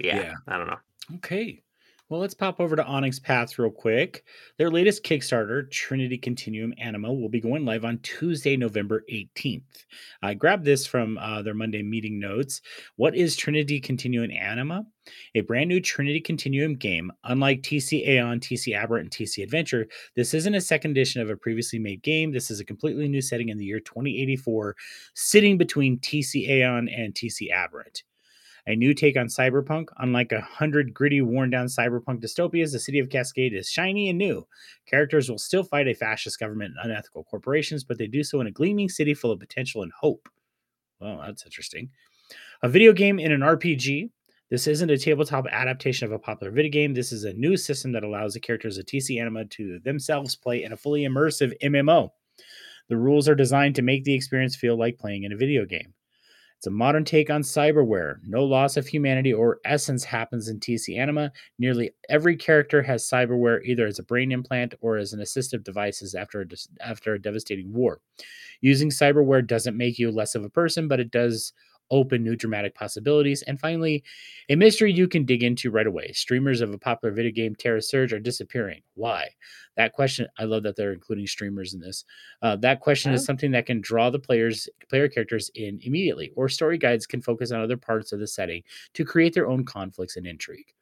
[0.00, 0.34] yeah, Yeah.
[0.48, 0.80] I don't know.
[1.16, 1.62] Okay.
[2.10, 4.24] Well, let's pop over to Onyx Paths real quick.
[4.58, 9.86] Their latest Kickstarter, Trinity Continuum Anima, will be going live on Tuesday, November 18th.
[10.22, 12.60] I grabbed this from uh, their Monday meeting notes.
[12.96, 14.84] What is Trinity Continuum Anima?
[15.34, 17.10] A brand new Trinity Continuum game.
[17.24, 21.36] Unlike TC Aeon, TC Aberrant, and TC Adventure, this isn't a second edition of a
[21.38, 22.32] previously made game.
[22.32, 24.76] This is a completely new setting in the year 2084,
[25.14, 28.02] sitting between TC Aeon and TC Aberrant
[28.66, 29.88] a new take on cyberpunk.
[29.98, 34.18] Unlike a hundred gritty, worn down cyberpunk dystopias, the city of Cascade is shiny and
[34.18, 34.46] new.
[34.86, 38.46] Characters will still fight a fascist government and unethical corporations, but they do so in
[38.46, 40.28] a gleaming city full of potential and hope.
[41.00, 41.90] Well, that's interesting.
[42.62, 44.10] A video game in an RPG.
[44.50, 46.94] This isn't a tabletop adaptation of a popular video game.
[46.94, 50.62] This is a new system that allows the characters of TC Anima to themselves play
[50.62, 52.10] in a fully immersive MMO.
[52.88, 55.94] The rules are designed to make the experience feel like playing in a video game.
[56.64, 58.20] It's a modern take on cyberware.
[58.26, 61.30] No loss of humanity or essence happens in TC Anima.
[61.58, 66.14] Nearly every character has cyberware either as a brain implant or as an assistive devices
[66.14, 66.46] after a,
[66.80, 68.00] after a devastating war.
[68.62, 71.52] Using cyberware doesn't make you less of a person, but it does
[71.90, 73.42] open new dramatic possibilities.
[73.42, 74.04] And finally,
[74.48, 76.12] a mystery you can dig into right away.
[76.12, 78.82] Streamers of a popular video game, Terra Surge, are disappearing.
[78.94, 79.28] Why?
[79.76, 82.04] That question, I love that they're including streamers in this.
[82.42, 86.48] Uh, that question is something that can draw the players, player characters in immediately, or
[86.48, 88.62] story guides can focus on other parts of the setting
[88.94, 90.72] to create their own conflicts and intrigue.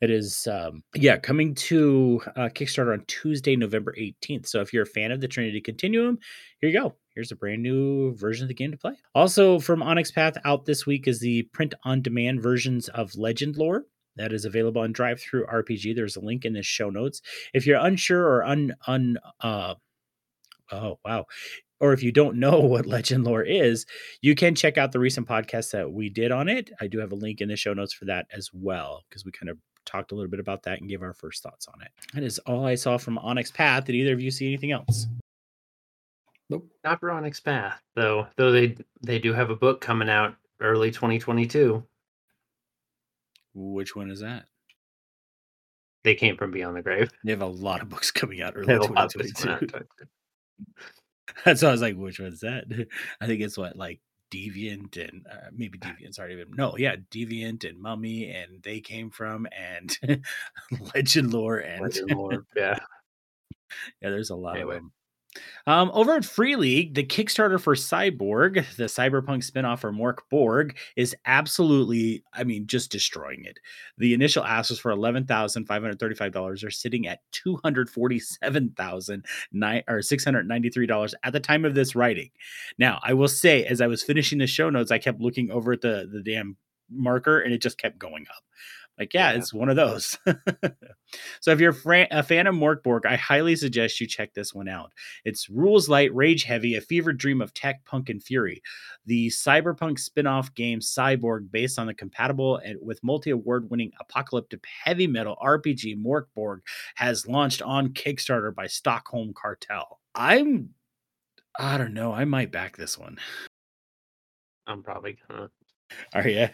[0.00, 4.46] It is, um, yeah, coming to uh, Kickstarter on Tuesday, November 18th.
[4.46, 6.18] So if you're a fan of the Trinity Continuum,
[6.60, 6.94] here you go.
[7.16, 8.92] Here's a brand new version of the game to play.
[9.14, 13.56] Also, from Onyx Path out this week is the print on demand versions of Legend
[13.56, 15.96] Lore that is available on DriveThruRPG.
[15.96, 17.22] There's a link in the show notes.
[17.54, 19.76] If you're unsure or un un uh
[20.70, 21.24] oh wow,
[21.80, 23.86] or if you don't know what Legend Lore is,
[24.20, 26.70] you can check out the recent podcast that we did on it.
[26.82, 29.32] I do have a link in the show notes for that as well because we
[29.32, 31.92] kind of talked a little bit about that and gave our first thoughts on it.
[32.12, 33.86] That is all I saw from Onyx Path.
[33.86, 35.06] Did either of you see anything else?
[36.48, 36.68] Nope.
[36.84, 38.26] Not for Onyx Path, though.
[38.36, 41.82] Though they they do have a book coming out early 2022.
[43.54, 44.44] Which one is that?
[46.04, 47.10] They came from Beyond the Grave.
[47.24, 49.68] They have a lot of books coming out early 2022.
[51.44, 52.64] That's why I was like, which one's that?
[53.20, 57.68] I think it's what like Deviant and uh, maybe Deviant's already been no, yeah, Deviant
[57.68, 59.96] and Mummy and they came from and
[60.94, 62.78] Legend Lore and Legend Lore, yeah,
[64.00, 64.10] yeah.
[64.10, 64.76] There's a lot anyway.
[64.76, 64.92] of them.
[65.66, 70.76] Um, over at Free League, the Kickstarter for Cyborg, the cyberpunk spinoff for Mörk Borg,
[70.94, 73.58] is absolutely, I mean, just destroying it.
[73.98, 76.62] The initial ask was for eleven thousand five hundred thirty-five dollars.
[76.62, 81.40] Are sitting at two hundred forty-seven thousand nine or six hundred ninety-three dollars at the
[81.40, 82.30] time of this writing.
[82.78, 85.72] Now, I will say, as I was finishing the show notes, I kept looking over
[85.72, 86.56] at the the damn
[86.88, 88.44] marker, and it just kept going up.
[88.98, 89.38] Like, yeah, yeah.
[89.38, 90.18] it's one of those.
[91.40, 94.68] so if you're a fan of Mörk Borg, I highly suggest you check this one
[94.68, 94.92] out.
[95.24, 98.62] It's rules light, rage heavy, a fever dream of tech, punk, and fury.
[99.04, 105.06] The cyberpunk spin-off game Cyborg, based on the compatible and with multi-award winning apocalyptic heavy
[105.06, 106.62] metal RPG Mörk Borg,
[106.94, 110.00] has launched on Kickstarter by Stockholm Cartel.
[110.14, 110.70] I'm
[111.58, 113.18] I don't know, I might back this one.
[114.66, 115.48] I'm probably gonna
[116.12, 116.48] are you?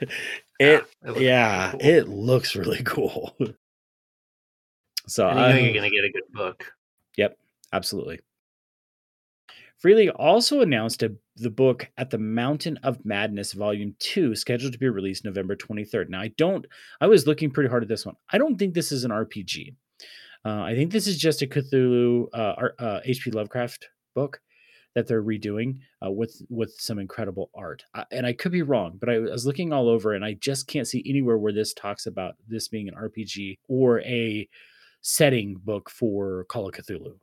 [0.59, 1.81] It, it yeah, cool.
[1.83, 3.37] it looks really cool.
[5.07, 6.73] so I think you're gonna get a good book.
[7.17, 7.37] Yep,
[7.73, 8.21] absolutely.
[9.79, 14.73] Free League also announced a, the book At the Mountain of Madness, Volume 2, scheduled
[14.73, 16.09] to be released November 23rd.
[16.09, 16.65] Now, I don't,
[17.01, 18.15] I was looking pretty hard at this one.
[18.31, 19.75] I don't think this is an RPG.
[20.45, 23.33] Uh, I think this is just a Cthulhu, uh, uh, H.P.
[23.33, 24.41] Lovecraft book
[24.95, 27.85] that they're redoing uh, with with some incredible art.
[27.95, 30.67] I, and I could be wrong, but I was looking all over and I just
[30.67, 34.49] can't see anywhere where this talks about this being an RPG or a
[35.01, 37.15] setting book for Call of Cthulhu.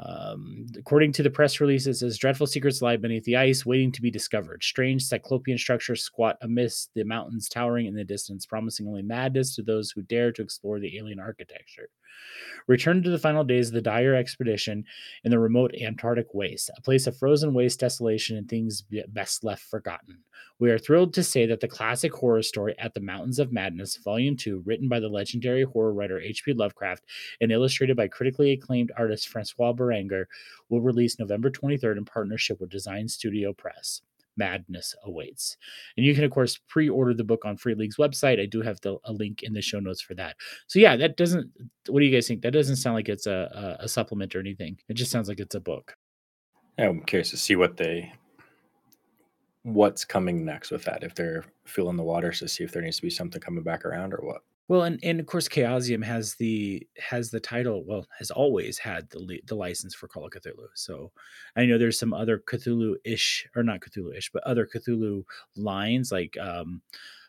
[0.00, 3.90] Um, according to the press release, it says dreadful secrets lie beneath the ice, waiting
[3.92, 4.62] to be discovered.
[4.62, 9.62] Strange cyclopean structures squat amidst the mountains towering in the distance, promising only madness to
[9.62, 11.88] those who dare to explore the alien architecture.
[12.66, 14.84] Return to the final days of the dire expedition
[15.24, 19.62] in the remote Antarctic waste, a place of frozen waste, desolation, and things best left
[19.62, 20.18] forgotten.
[20.58, 23.96] We are thrilled to say that the classic horror story At the Mountains of Madness,
[23.96, 26.52] Volume 2, written by the legendary horror writer H.P.
[26.52, 27.04] Lovecraft
[27.40, 30.26] and illustrated by critically acclaimed artist Francois Baranger,
[30.68, 34.02] will release November 23rd in partnership with Design Studio Press
[34.38, 35.56] madness awaits.
[35.96, 38.40] And you can, of course, pre order the book on Free League's website.
[38.40, 40.36] I do have the, a link in the show notes for that.
[40.68, 41.50] So, yeah, that doesn't,
[41.88, 42.42] what do you guys think?
[42.42, 44.78] That doesn't sound like it's a, a, a supplement or anything.
[44.88, 45.96] It just sounds like it's a book.
[46.78, 48.12] I'm curious to see what they,
[49.64, 51.02] what's coming next with that.
[51.02, 53.84] If they're feeling the waters to see if there needs to be something coming back
[53.84, 54.42] around or what.
[54.68, 57.84] Well, and, and of course, Chaosium has the has the title.
[57.86, 60.66] Well, has always had the the license for Call of Cthulhu.
[60.74, 61.10] So
[61.56, 65.24] I know there's some other Cthulhu ish or not Cthulhu ish, but other Cthulhu
[65.56, 66.82] lines like um,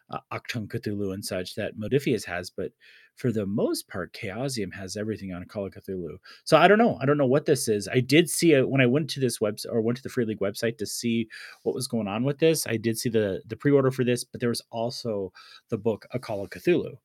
[0.09, 2.49] uh, Cthulhu and such that Modiphius has.
[2.49, 2.73] But
[3.15, 6.17] for the most part, Chaosium has everything on Call of Cthulhu.
[6.43, 6.97] So I don't know.
[7.01, 7.87] I don't know what this is.
[7.87, 10.25] I did see it when I went to this website or went to the Free
[10.25, 11.29] League website to see
[11.63, 12.67] what was going on with this.
[12.67, 15.31] I did see the the pre order for this, but there was also
[15.69, 16.97] the book A Call of Cthulhu.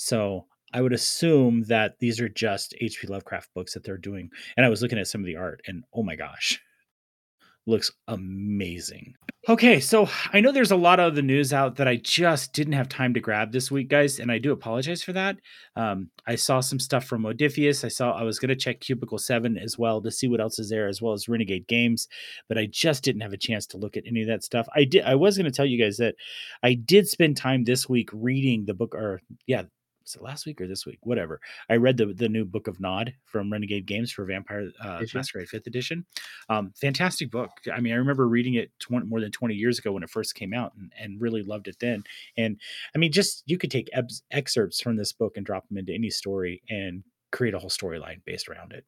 [0.00, 3.06] So I would assume that these are just H.P.
[3.06, 4.30] Lovecraft books that they're doing.
[4.56, 6.58] And I was looking at some of the art, and oh my gosh,
[7.66, 9.12] looks amazing.
[9.46, 12.72] Okay, so I know there's a lot of the news out that I just didn't
[12.74, 15.36] have time to grab this week, guys, and I do apologize for that.
[15.76, 17.84] Um, I saw some stuff from Modiphius.
[17.84, 20.58] I saw I was going to check Cubicle Seven as well to see what else
[20.58, 22.08] is there, as well as Renegade Games,
[22.48, 24.66] but I just didn't have a chance to look at any of that stuff.
[24.74, 25.04] I did.
[25.04, 26.14] I was going to tell you guys that
[26.62, 29.64] I did spend time this week reading the book, or yeah,
[30.10, 30.98] was it last week or this week?
[31.02, 31.40] Whatever.
[31.68, 35.48] I read the the new book of Nod from Renegade Games for Vampire uh, Masquerade
[35.48, 36.04] Fifth Edition.
[36.48, 37.50] Um, fantastic book.
[37.72, 40.34] I mean, I remember reading it 20, more than twenty years ago when it first
[40.34, 42.02] came out, and, and really loved it then.
[42.36, 42.60] And
[42.94, 45.94] I mean, just you could take ex- excerpts from this book and drop them into
[45.94, 48.84] any story and create a whole storyline based around it.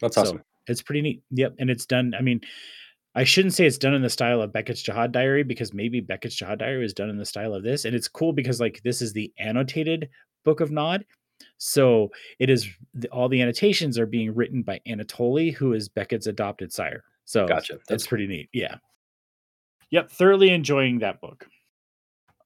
[0.00, 0.38] That's awesome.
[0.38, 1.22] So it's pretty neat.
[1.30, 2.14] Yep, and it's done.
[2.18, 2.40] I mean,
[3.14, 6.34] I shouldn't say it's done in the style of Beckett's Jihad Diary because maybe Beckett's
[6.34, 9.02] Jihad Diary is done in the style of this, and it's cool because like this
[9.02, 10.08] is the annotated
[10.44, 11.04] book of Nod,
[11.58, 12.68] so it is
[13.10, 17.04] all the annotations are being written by Anatole, who is Beckett's adopted sire.
[17.24, 17.74] So gotcha.
[17.74, 18.48] That's, that's pretty neat.
[18.52, 18.76] Yeah.
[19.90, 21.46] Yep, thoroughly enjoying that book.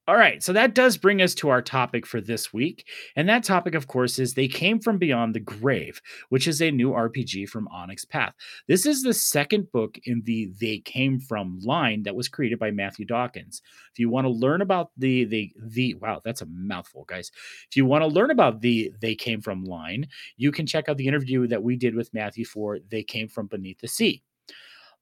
[0.09, 2.87] All right, so that does bring us to our topic for this week.
[3.17, 6.71] And that topic, of course, is They Came From Beyond the Grave, which is a
[6.71, 8.33] new RPG from Onyx Path.
[8.69, 12.71] This is the second book in the They Came From line that was created by
[12.71, 13.61] Matthew Dawkins.
[13.91, 17.29] If you want to learn about the the the wow, that's a mouthful, guys.
[17.69, 20.95] If you want to learn about the They Came From line, you can check out
[20.95, 24.23] the interview that we did with Matthew for They Came From Beneath the Sea.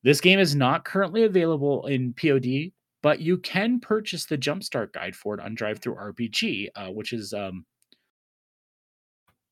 [0.01, 2.71] This game is not currently available in POD
[3.05, 7.63] but you can purchase the Jumpstart guide for it on DriveThruRPG, uh, which is um,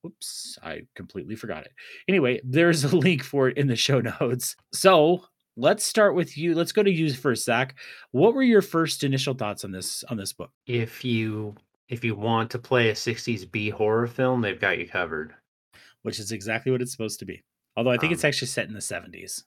[0.04, 1.72] Oops, I completely forgot it.
[2.08, 4.56] Anyway, there's a link for it in the show notes.
[4.74, 6.56] So let's start with you.
[6.56, 7.76] Let's go to you first, Zach.
[8.10, 10.50] What were your first initial thoughts on this on this book?
[10.66, 11.54] If you
[11.90, 15.36] if you want to play a 60s B horror film, they've got you covered.
[16.02, 17.44] Which is exactly what it's supposed to be.
[17.78, 19.44] Although I think um, it's actually set in the 70s.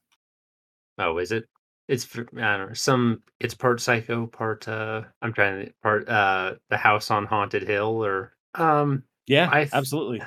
[0.96, 1.46] Oh, is it?
[1.88, 6.55] It's I don't know, some it's part psycho, part uh I'm trying to part uh
[6.68, 10.22] the house on haunted hill or um yeah, I th- absolutely.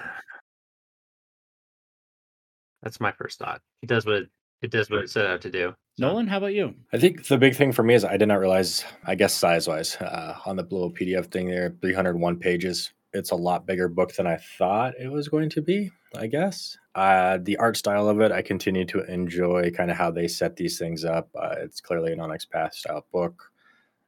[2.83, 3.61] That's my first thought.
[3.81, 4.29] It does what it,
[4.61, 5.73] it does what it set out to do.
[5.99, 6.07] So.
[6.07, 6.75] Nolan, how about you?
[6.93, 9.67] I think the big thing for me is I did not realize, I guess size
[9.67, 12.93] wise, uh, on the little PDF thing there, 301 pages.
[13.13, 15.91] It's a lot bigger book than I thought it was going to be.
[16.17, 16.75] I guess.
[16.95, 20.55] Uh, the art style of it, I continue to enjoy kind of how they set
[20.55, 21.29] these things up.
[21.35, 23.51] Uh, it's clearly an Onyx Path style book.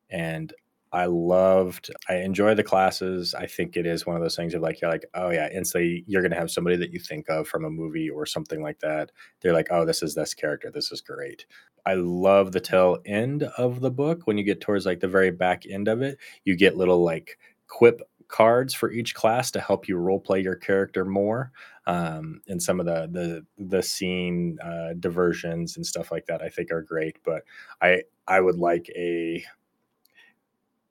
[0.10, 0.52] And
[0.92, 3.34] I loved, I enjoy the classes.
[3.34, 6.04] I think it is one of those things of like, you're like, oh yeah, instantly
[6.08, 8.80] you're going to have somebody that you think of from a movie or something like
[8.80, 9.12] that.
[9.40, 10.70] They're like, oh, this is this character.
[10.70, 11.46] This is great.
[11.86, 14.26] I love the tail end of the book.
[14.26, 17.38] When you get towards like the very back end of it, you get little like
[17.68, 21.52] quip cards for each class to help you role play your character more
[21.86, 26.50] um, and some of the the the scene uh, diversions and stuff like that i
[26.50, 27.44] think are great but
[27.82, 29.44] i i would like a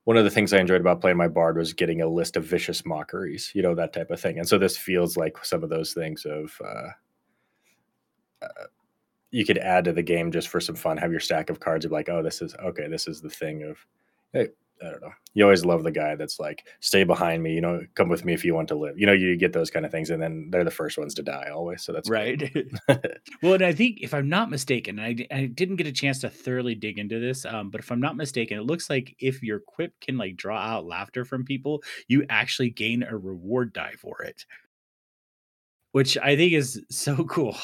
[0.04, 2.44] one of the things i enjoyed about playing my bard was getting a list of
[2.44, 5.70] vicious mockeries you know that type of thing and so this feels like some of
[5.70, 6.90] those things of uh,
[8.42, 8.66] uh,
[9.30, 11.86] you could add to the game just for some fun have your stack of cards
[11.86, 13.78] of like oh this is okay this is the thing of
[14.32, 14.48] hey,
[14.82, 15.12] I don't know.
[15.34, 18.32] You always love the guy that's like, stay behind me, you know, come with me
[18.32, 18.98] if you want to live.
[18.98, 21.22] You know, you get those kind of things, and then they're the first ones to
[21.22, 21.82] die always.
[21.82, 22.50] So that's right.
[23.42, 26.30] well, and I think if I'm not mistaken, I, I didn't get a chance to
[26.30, 29.60] thoroughly dig into this, um, but if I'm not mistaken, it looks like if your
[29.60, 34.22] quip can like draw out laughter from people, you actually gain a reward die for
[34.22, 34.46] it,
[35.92, 37.56] which I think is so cool.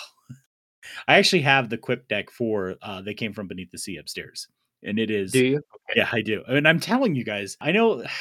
[1.08, 4.48] I actually have the quip deck for uh, they came from beneath the sea upstairs
[4.86, 5.32] and it is.
[5.32, 5.56] Do you?
[5.56, 5.96] Okay.
[5.96, 6.42] Yeah, I do.
[6.48, 8.02] And I'm telling you guys, I know.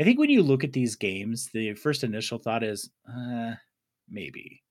[0.00, 3.54] I think when you look at these games, the first initial thought is, uh,
[4.08, 4.62] maybe.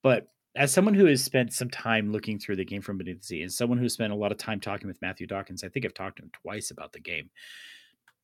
[0.00, 3.26] But as someone who has spent some time looking through the game from beneath the
[3.26, 5.84] sea, and someone who spent a lot of time talking with Matthew Dawkins, I think
[5.84, 7.30] I've talked to him twice about the game.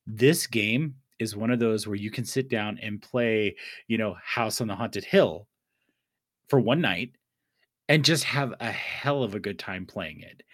[0.06, 3.56] This game is one of those where you can sit down and play,
[3.88, 5.48] you know, House on the Haunted Hill
[6.48, 7.10] for one night
[7.90, 10.44] and just have a hell of a good time playing it.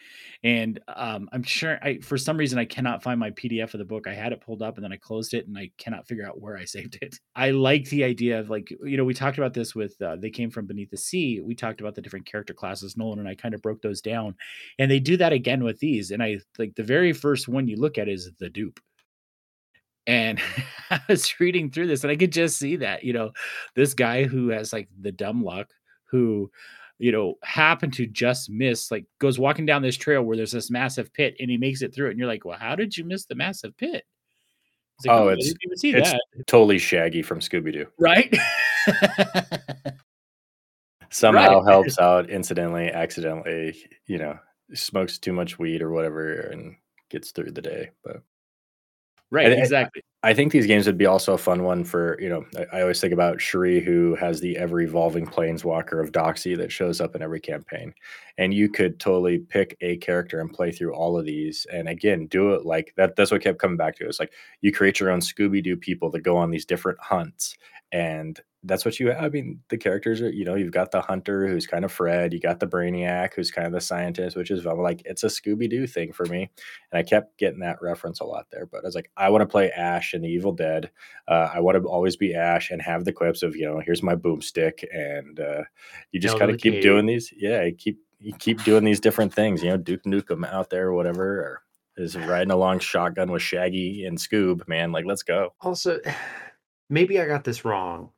[0.42, 3.84] And um, I'm sure I, for some reason, I cannot find my PDF of the
[3.84, 4.06] book.
[4.08, 6.40] I had it pulled up and then I closed it and I cannot figure out
[6.40, 7.16] where I saved it.
[7.34, 10.30] I like the idea of like, you know, we talked about this with uh, They
[10.30, 11.42] Came From Beneath the Sea.
[11.42, 12.96] We talked about the different character classes.
[12.96, 14.34] Nolan and I kind of broke those down.
[14.78, 16.12] And they do that again with these.
[16.12, 18.80] And I like the very first one you look at is the dupe.
[20.06, 20.40] And
[20.90, 23.32] I was reading through this and I could just see that, you know,
[23.74, 25.68] this guy who has like the dumb luck
[26.10, 26.50] who
[26.98, 30.70] you know, happen to just miss, like goes walking down this trail where there's this
[30.70, 32.10] massive pit and he makes it through it.
[32.10, 34.04] And you're like, well, how did you miss the massive pit?
[35.04, 36.20] Like, oh, oh it's, it's that.
[36.46, 37.86] totally Shaggy from Scooby Doo.
[37.98, 38.34] Right.
[41.10, 41.70] Somehow right.
[41.70, 44.38] helps out incidentally, accidentally, you know,
[44.74, 46.76] smokes too much weed or whatever and
[47.10, 47.90] gets through the day.
[48.02, 48.22] But
[49.30, 50.02] right, I- I- uh, exactly.
[50.22, 52.82] I think these games would be also a fun one for, you know, I, I
[52.82, 57.14] always think about Shri, who has the ever evolving planeswalker of Doxy that shows up
[57.14, 57.94] in every campaign.
[58.36, 61.64] And you could totally pick a character and play through all of these.
[61.72, 63.14] And again, do it like that.
[63.14, 64.06] That's what kept coming back to.
[64.08, 67.56] It's like you create your own Scooby Doo people that go on these different hunts.
[67.92, 69.24] And that's what you have.
[69.24, 72.32] I mean, the characters are, you know, you've got the hunter who's kind of Fred,
[72.32, 75.28] you got the brainiac who's kind of the scientist, which is I'm like, it's a
[75.28, 76.50] Scooby Doo thing for me.
[76.92, 78.66] And I kept getting that reference a lot there.
[78.66, 80.90] But I was like, I want to play Ash in the Evil Dead.
[81.28, 84.02] Uh, I want to always be Ash and have the quips of, you know, here's
[84.02, 84.84] my boomstick.
[84.92, 85.62] And uh,
[86.12, 87.32] you just kind to of keep doing these.
[87.36, 90.88] Yeah, you keep you keep doing these different things, you know, Duke Nukem out there
[90.88, 91.62] or whatever, or
[91.96, 94.92] is riding along shotgun with Shaggy and Scoob, man.
[94.92, 95.54] Like, let's go.
[95.60, 96.00] Also,
[96.90, 98.10] maybe I got this wrong,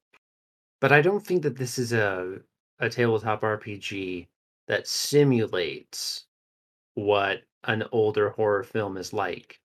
[0.81, 2.41] but I don't think that this is a
[2.81, 4.29] a tabletop RPG
[4.69, 6.27] that simulates
[6.95, 9.61] what an older horror film is like.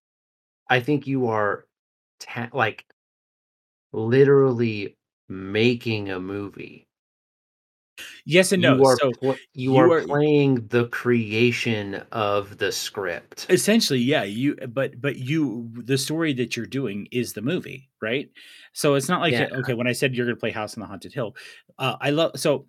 [0.70, 1.68] I think you are
[2.20, 2.86] ta- like
[3.93, 4.97] literally
[5.30, 6.88] making a movie.
[8.26, 8.76] Yes and no.
[8.78, 13.45] you are so pl- you, you are, are- playing the creation of the script.
[13.49, 18.30] essentially yeah you but but you the story that you're doing is the movie right
[18.74, 19.47] so it's not like Yeah.
[19.54, 21.36] okay when i said you're going to play house on the haunted hill
[21.80, 22.66] uh, i love so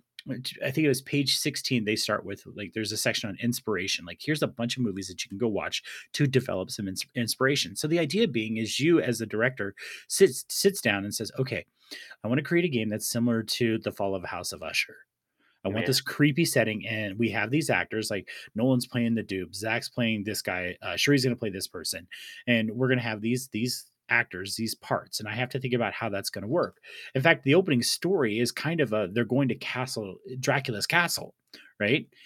[0.64, 4.04] i think it was page 16 they start with like there's a section on inspiration
[4.06, 5.82] like here's a bunch of movies that you can go watch
[6.14, 9.74] to develop some ins- inspiration so the idea being is you as the director
[10.08, 11.64] sits sits down and says okay
[12.24, 14.96] i want to create a game that's similar to the fall of house of usher
[15.64, 15.86] I want Yeah.
[15.86, 20.24] this creepy setting, and we have these actors like Nolan's playing the dupe, Zach's playing
[20.24, 22.06] this guy, uh, going to play this person,
[22.46, 25.74] and we're going to have these these actors, these parts, and I have to think
[25.74, 26.78] about how that's going to work.
[27.14, 31.34] In fact, the opening story is kind of a they're going to castle Dracula's castle,
[31.80, 32.06] right?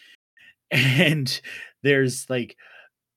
[0.71, 1.41] And
[1.83, 2.57] there's like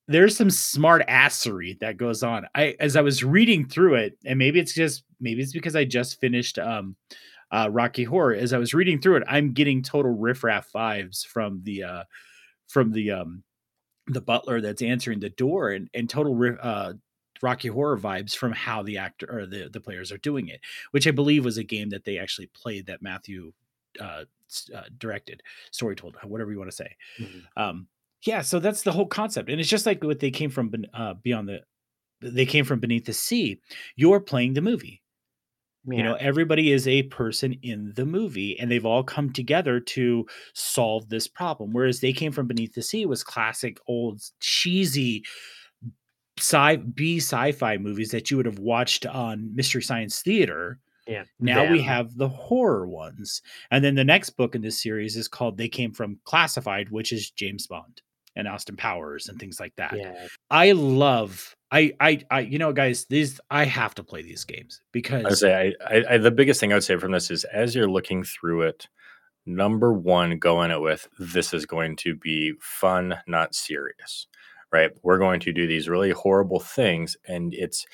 [0.07, 2.45] there's some smart assery that goes on.
[2.55, 5.83] I as I was reading through it, and maybe it's just maybe it's because I
[5.85, 6.95] just finished um
[7.51, 8.33] uh Rocky Horror.
[8.35, 12.03] As I was reading through it, I'm getting total Riff Raff vibes from the uh
[12.67, 13.43] from the um
[14.07, 16.93] the butler that's answering the door and and total ri- uh
[17.43, 20.59] Rocky Horror vibes from how the actor or the the players are doing it,
[20.91, 23.51] which I believe was a game that they actually played that Matthew
[23.99, 24.25] uh,
[24.75, 25.41] uh directed,
[25.71, 27.43] story told, whatever you want to say Mhm.
[27.57, 27.87] um
[28.25, 31.13] yeah so that's the whole concept and it's just like what they came from uh
[31.15, 31.61] beyond the
[32.21, 33.59] they came from beneath the sea
[33.95, 35.00] you're playing the movie
[35.87, 40.25] you know everybody is a person in the movie and they've all come together to
[40.53, 45.23] solve this problem whereas they came from beneath the sea was classic old cheesy
[46.37, 51.23] sci b sci-fi movies that you would have watched on mystery science theater yeah.
[51.39, 53.41] now we have the horror ones.
[53.69, 57.11] And then the next book in this series is called They Came From Classified, which
[57.11, 58.01] is James Bond
[58.35, 59.95] and Austin Powers and things like that.
[59.95, 60.27] yeah.
[60.49, 64.81] I love I I I you know guys, these I have to play these games
[64.91, 67.43] because I say I, I, I the biggest thing I would say from this is
[67.45, 68.87] as you're looking through it,
[69.45, 74.27] number one, go in it with this is going to be fun, not serious.
[74.73, 74.91] Right?
[75.03, 77.85] We're going to do these really horrible things, and it's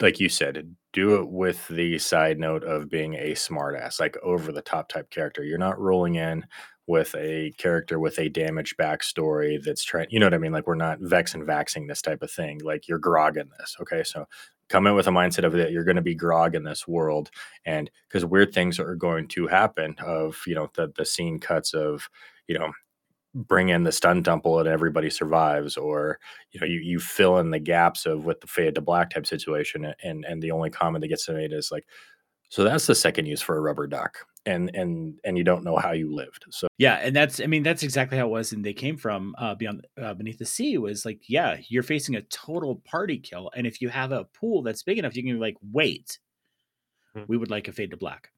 [0.00, 4.50] like you said, do it with the side note of being a smartass, like over
[4.50, 5.44] the top type character.
[5.44, 6.46] You're not rolling in
[6.90, 10.52] with a character with a damaged backstory that's trying, you know what I mean?
[10.52, 12.58] Like we're not vex and vaxing this type of thing.
[12.62, 13.76] Like you're grog in this.
[13.80, 14.02] Okay.
[14.02, 14.26] So
[14.68, 17.30] come in with a mindset of that you're going to be grog in this world.
[17.64, 21.72] And because weird things are going to happen of, you know, the, the scene cuts
[21.72, 22.08] of,
[22.48, 22.72] you know,
[23.34, 26.18] bring in the stun temple and everybody survives or
[26.50, 29.24] you know you, you fill in the gaps of with the fade to black type
[29.24, 31.86] situation and and the only comment that gets made is like
[32.48, 35.76] so that's the second use for a rubber duck and and and you don't know
[35.76, 38.64] how you lived so yeah, and that's I mean that's exactly how it was and
[38.64, 42.22] they came from uh beyond uh, beneath the sea was like yeah, you're facing a
[42.22, 45.38] total party kill and if you have a pool that's big enough you can be
[45.40, 46.18] like wait.
[47.14, 47.24] Hmm.
[47.28, 48.30] We would like a fade to black.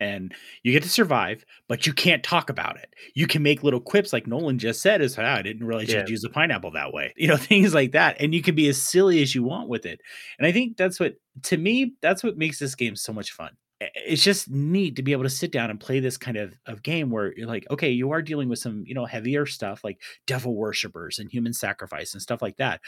[0.00, 0.34] and
[0.64, 2.92] you get to survive, but you can't talk about it.
[3.14, 5.98] You can make little quips like Nolan just said, is "Ah, I didn't realize Yeah.
[6.00, 7.14] you'd use a pineapple that way.
[7.16, 8.16] You know, things like that.
[8.20, 10.00] And you can be as silly as you want with it.
[10.38, 11.14] And I think that's what
[11.44, 13.52] to me, that's what makes this game so much fun.
[13.94, 16.82] It's just neat to be able to sit down and play this kind of, of
[16.82, 20.00] game where you're like, okay, you are dealing with some, you know, heavier stuff like
[20.26, 22.80] devil worshippers and human sacrifice and stuff like that.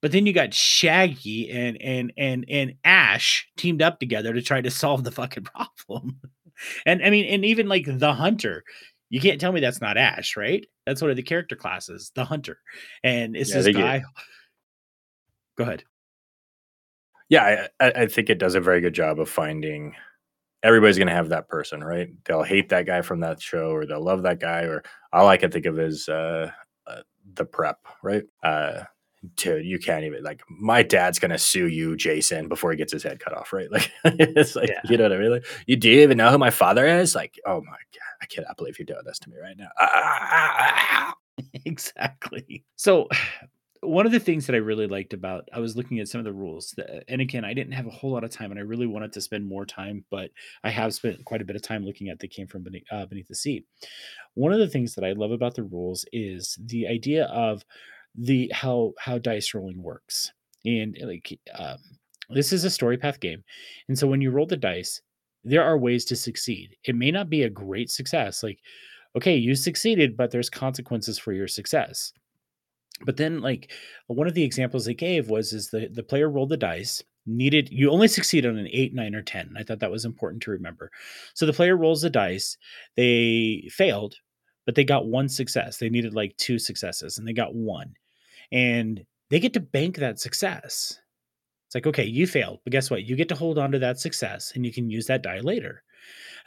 [0.00, 4.60] But then you got Shaggy and and and and Ash teamed up together to try
[4.60, 6.20] to solve the fucking problem.
[6.86, 8.64] And I mean, and even like the hunter,
[9.10, 10.64] you can't tell me that's not Ash, right?
[10.86, 12.58] That's one of the character classes, the hunter.
[13.02, 14.02] And it's Yeah, this they get- guy.
[15.56, 15.84] Go ahead.
[17.28, 19.94] yeah I I think it does a very good job of finding
[20.62, 23.86] everybody's going to have that person right they'll hate that guy from that show or
[23.86, 24.82] they'll love that guy or
[25.12, 26.50] all i can think of is uh,
[26.86, 27.00] uh
[27.34, 28.82] the prep right uh
[29.34, 33.02] dude, you can't even like my dad's gonna sue you, Jason, before he gets his
[33.02, 33.68] head cut off, right?
[33.72, 34.80] Like it's like Yeah.
[34.88, 35.30] you know what I mean?
[35.32, 37.16] Like, you do you even know who my father is?
[37.16, 39.70] Like, oh my god, I cannot believe you're doing this to me right now.
[39.78, 41.14] Ah,
[41.64, 42.64] exactly.
[42.76, 43.08] So,
[43.82, 46.24] one of the things that I really liked about I was looking at some of
[46.24, 48.62] the rules, that, and again, I didn't have a whole lot of time, and I
[48.62, 50.30] really wanted to spend more time, but
[50.64, 53.06] I have spent quite a bit of time looking at the came from beneath, uh,
[53.06, 53.64] beneath the sea.
[54.34, 57.64] One of the things that I love about the rules is the idea of
[58.14, 60.32] the how how dice rolling works,
[60.64, 61.78] and like um,
[62.30, 63.44] this is a story path game,
[63.88, 65.00] and so when you roll the dice,
[65.44, 66.76] there are ways to succeed.
[66.84, 68.58] It may not be a great success, like
[69.16, 72.12] okay, you succeeded, but there's consequences for your success.
[73.04, 73.72] But then, like
[74.06, 77.68] one of the examples they gave was is the the player rolled the dice, needed
[77.70, 79.54] you only succeed on an eight, nine, or ten.
[79.56, 80.90] I thought that was important to remember.
[81.34, 82.56] So the player rolls the dice,
[82.96, 84.16] they failed,
[84.66, 85.78] but they got one success.
[85.78, 87.94] They needed like two successes, and they got one,
[88.50, 90.98] and they get to bank that success.
[91.66, 93.04] It's like, okay, you failed, but guess what?
[93.04, 95.82] You get to hold on to that success and you can use that die later.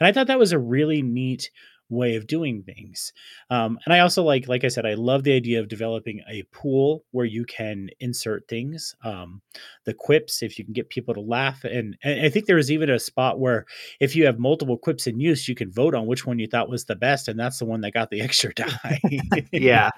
[0.00, 1.48] And I thought that was a really neat
[1.92, 3.12] way of doing things.
[3.50, 6.42] Um, and I also like, like I said, I love the idea of developing a
[6.44, 8.96] pool where you can insert things.
[9.04, 9.42] Um,
[9.84, 12.70] the quips, if you can get people to laugh, and, and I think there was
[12.70, 13.66] even a spot where
[14.00, 16.70] if you have multiple quips in use, you can vote on which one you thought
[16.70, 19.00] was the best, and that's the one that got the extra die.
[19.52, 19.90] yeah.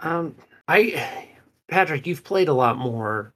[0.00, 0.36] Um,
[0.68, 1.28] I,
[1.68, 3.34] Patrick, you've played a lot more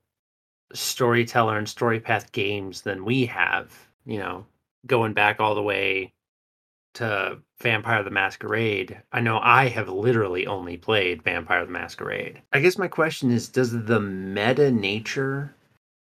[0.72, 3.76] storyteller and story path games than we have.
[4.05, 4.46] You know,
[4.87, 6.12] going back all the way
[6.95, 9.01] to Vampire the Masquerade.
[9.12, 12.43] I know I have literally only played Vampire the Masquerade.
[12.53, 15.55] I guess my question is does the meta nature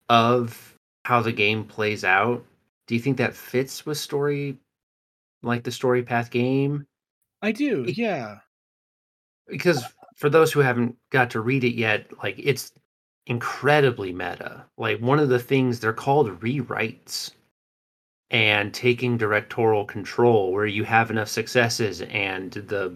[0.08, 2.44] of how the game plays out,
[2.86, 4.58] do you think that fits with story
[5.42, 6.86] like the story path game?
[7.42, 8.38] I do, yeah.
[9.46, 9.84] because
[10.16, 12.72] for those who haven't got to read it yet, like it's
[13.26, 14.64] incredibly meta.
[14.78, 17.32] Like one of the things they're called rewrites
[18.34, 22.94] and taking directorial control where you have enough successes and the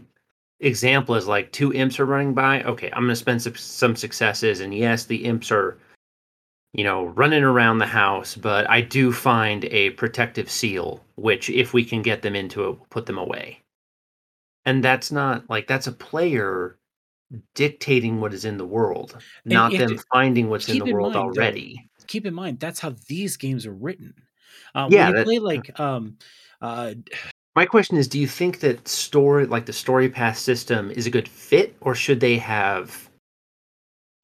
[0.61, 2.63] example is like two imps are running by.
[2.65, 5.79] Okay, I'm going to spend some, some successes and yes, the imps are
[6.75, 11.73] you know, running around the house, but I do find a protective seal, which if
[11.73, 13.63] we can get them into it, we'll put them away
[14.69, 16.77] and that's not like that's a player
[17.55, 21.15] dictating what is in the world And not them finding what's in the in world
[21.15, 24.15] mind, though, already keep in mind that's how these games are written.
[24.75, 26.17] Uh, Yeah, that- play like um,
[26.61, 26.95] uh,
[27.57, 31.11] my question is do you think that story like the story path system is a
[31.11, 33.08] good fit or should they have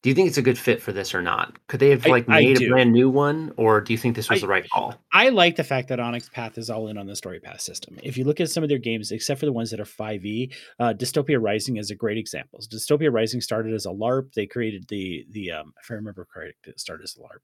[0.05, 2.29] do you think it's a good fit for this or not could they have like
[2.29, 4.71] I made a brand new one or do you think this was I- the right
[4.71, 7.61] call I like the fact that Onyx Path is all in on the story path
[7.61, 7.97] system.
[8.03, 10.53] If you look at some of their games, except for the ones that are 5e,
[10.81, 12.59] uh, Dystopia Rising is a great example.
[12.59, 14.33] Dystopia Rising started as a LARP.
[14.35, 17.43] They created the the um, if I remember correct, it started as a LARP,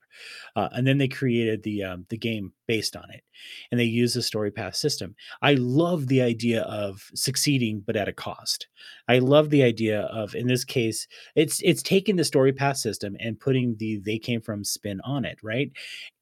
[0.56, 3.22] uh, and then they created the um, the game based on it,
[3.70, 5.14] and they use the story path system.
[5.40, 8.66] I love the idea of succeeding, but at a cost.
[9.08, 11.06] I love the idea of in this case,
[11.36, 15.24] it's it's taking the story path system and putting the they came from spin on
[15.24, 15.70] it, right?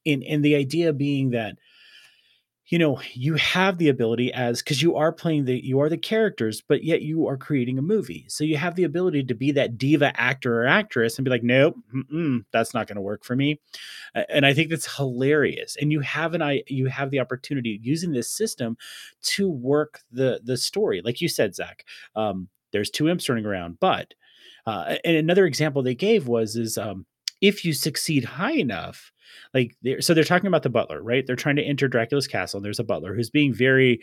[0.06, 1.56] and and the idea being that
[2.66, 5.96] you know you have the ability as because you are playing the you are the
[5.96, 8.26] characters but yet you are creating a movie.
[8.28, 11.42] So you have the ability to be that diva actor or actress and be like
[11.42, 11.76] nope
[12.52, 13.60] that's not going to work for me.
[14.28, 15.76] And i think that's hilarious.
[15.80, 18.76] And you have an i you have the opportunity using this system
[19.22, 21.00] to work the the story.
[21.02, 21.84] Like you said zach
[22.16, 24.12] um, there's two imps running around but
[24.68, 27.06] uh, and another example they gave was is um,
[27.40, 29.12] if you succeed high enough
[29.54, 31.26] like they're, so they're talking about the butler right?
[31.26, 34.00] They're trying to enter dracula's castle and there's a butler who's being very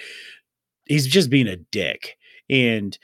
[0.85, 2.17] he's just being a dick.
[2.49, 2.97] And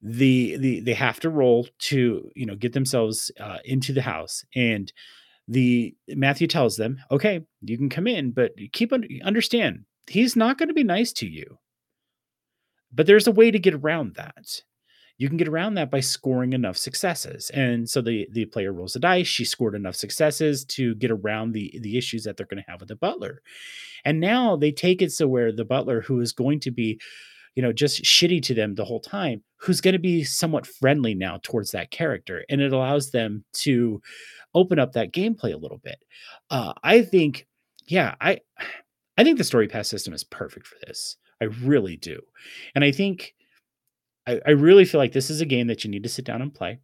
[0.00, 4.44] the the they have to roll to you know get themselves uh, into the house.
[4.54, 4.92] And
[5.48, 10.58] the matthew tells them okay you can come in but keep un- understand he's not
[10.58, 11.58] going to be nice to you.
[12.92, 14.62] But there's a way to get around that
[15.18, 17.50] you can get around that by scoring enough successes.
[17.50, 19.26] And so the the player rolls a dice.
[19.26, 22.80] She scored enough successes to get around the the issues that they're going to have
[22.80, 23.42] with the butler.
[24.04, 27.00] And now they take it so where the butler, who is going to be,
[27.56, 31.14] you know, just shitty to them the whole time, who's going to be somewhat friendly
[31.14, 34.00] now towards that character, and it allows them to
[34.54, 35.98] open up that gameplay a little bit.
[36.50, 37.48] Uh, I think,
[37.86, 38.38] yeah, I
[39.16, 41.16] I think the story path system is perfect for this.
[41.42, 42.20] I really do,
[42.76, 43.34] and I think
[44.28, 46.42] I, I really feel like this is a game that you need to sit down
[46.42, 46.80] and play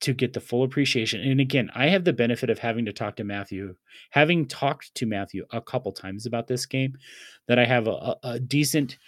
[0.00, 1.20] to get the full appreciation.
[1.20, 3.74] And again, I have the benefit of having to talk to Matthew,
[4.10, 6.96] having talked to Matthew a couple times about this game,
[7.46, 8.98] that I have a, a, decent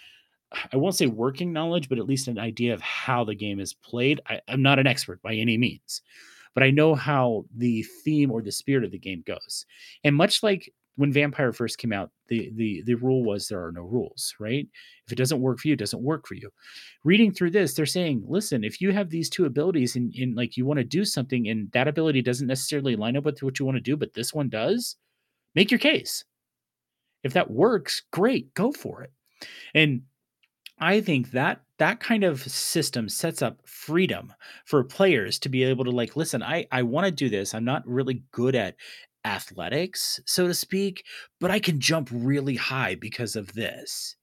[0.73, 3.73] I won't say working knowledge, but at least an idea of how the game is
[3.73, 4.19] played.
[4.27, 6.01] I, I'm not an expert by any means,
[6.53, 9.65] but I know how the theme or the spirit of the game goes.
[10.03, 13.71] And much like when Vampire first came out, the the the rule was there are
[13.71, 14.67] no rules, right?
[15.05, 16.49] If it doesn't work for you, it doesn't work for you.
[17.03, 20.57] Reading through this, they're saying, listen, if you have these two abilities and, and like
[20.57, 23.65] you want to do something and that ability doesn't necessarily line up with what you
[23.65, 24.97] want to do, but this one does,
[25.55, 26.23] make your case.
[27.23, 29.11] If that works, great, go for it.
[29.75, 30.03] And
[30.79, 34.31] I think that that kind of system sets up freedom
[34.65, 37.65] for players to be able to like listen i i want to do this i'm
[37.65, 38.75] not really good at
[39.25, 41.05] athletics so to speak
[41.39, 44.15] but i can jump really high because of this.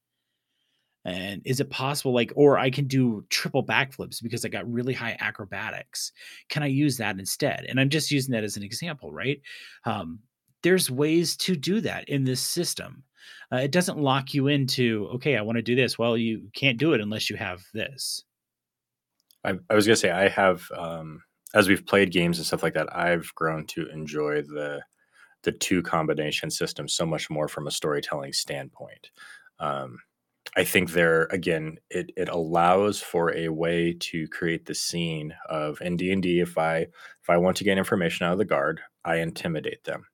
[1.05, 4.95] And is it possible like or i can do triple backflips because i got really
[4.95, 6.13] high acrobatics.
[6.49, 7.65] Can i use that instead?
[7.69, 9.41] And i'm just using that as an example right?
[9.85, 10.21] Um,
[10.63, 13.05] there's ways to do that in this system.
[13.53, 15.99] Uh, it doesn't lock you into okay i want to do this.
[15.99, 18.25] Well you can't do it unless you have this.
[19.45, 21.23] I, I was gonna say I have um,
[21.55, 22.95] as we've played games and stuff like that.
[22.97, 24.83] I've grown to enjoy the
[25.45, 29.11] the two combination system so much more from a storytelling standpoint.
[29.61, 29.99] Um,
[30.57, 35.81] I think there again, it it allows for a way to create the scene of
[35.83, 36.41] in D and D.
[36.41, 40.07] If I if I want to get information out of the guard, I intimidate them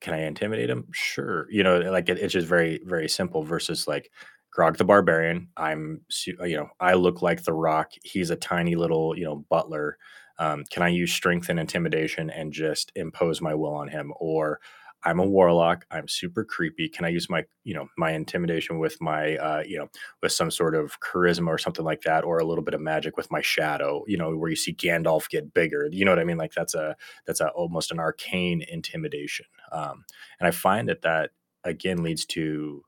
[0.00, 0.86] can I intimidate them?
[0.92, 1.46] Sure.
[1.50, 4.10] You know, like it, it's just very, very simple versus like
[4.52, 5.48] Grog the Barbarian.
[5.56, 7.92] I'm, you know, I look like the rock.
[8.04, 9.98] He's a tiny little, you know, butler.
[10.38, 14.12] Um, can I use strength and intimidation and just impose my will on him?
[14.20, 14.60] Or
[15.04, 15.84] I'm a warlock.
[15.90, 16.88] I'm super creepy.
[16.88, 19.88] Can I use my, you know, my intimidation with my, uh, you know,
[20.22, 23.16] with some sort of charisma or something like that, or a little bit of magic
[23.16, 25.88] with my shadow, you know, where you see Gandalf get bigger.
[25.92, 26.36] You know what I mean?
[26.36, 29.46] Like that's a that's a almost an arcane intimidation.
[29.70, 30.04] Um,
[30.40, 31.30] and I find that that
[31.64, 32.82] again leads to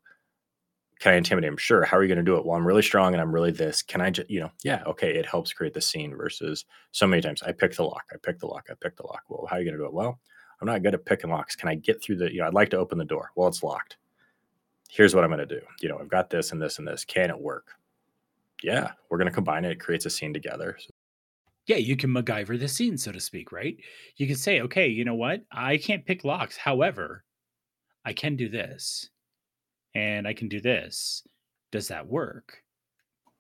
[1.01, 1.57] can I intimidate him?
[1.57, 1.83] Sure.
[1.83, 2.45] How are you going to do it?
[2.45, 3.81] Well, I'm really strong and I'm really this.
[3.81, 5.17] Can I just, you know, yeah, okay.
[5.17, 8.39] It helps create the scene versus so many times I pick the lock, I pick
[8.39, 9.23] the lock, I pick the lock.
[9.29, 9.95] Well, how are you going to do it?
[9.95, 10.21] Well,
[10.61, 11.57] I'm not good at picking locks.
[11.57, 13.31] Can I get through the, you know, I'd like to open the door.
[13.35, 13.97] Well, it's locked.
[14.91, 15.63] Here's what I'm going to do.
[15.81, 17.05] You know, I've got this and this and this.
[17.07, 17.69] Can it work?
[18.63, 19.73] Yeah, we're going to combine it.
[19.73, 20.77] It creates a scene together.
[20.79, 20.91] So.
[21.67, 23.79] Yeah, you can MacGyver the scene, so to speak, right?
[24.17, 25.45] You can say, okay, you know what?
[25.51, 26.59] I can't pick locks.
[26.59, 27.25] However,
[28.05, 29.09] I can do this
[29.95, 31.27] and I can do this.
[31.71, 32.63] Does that work?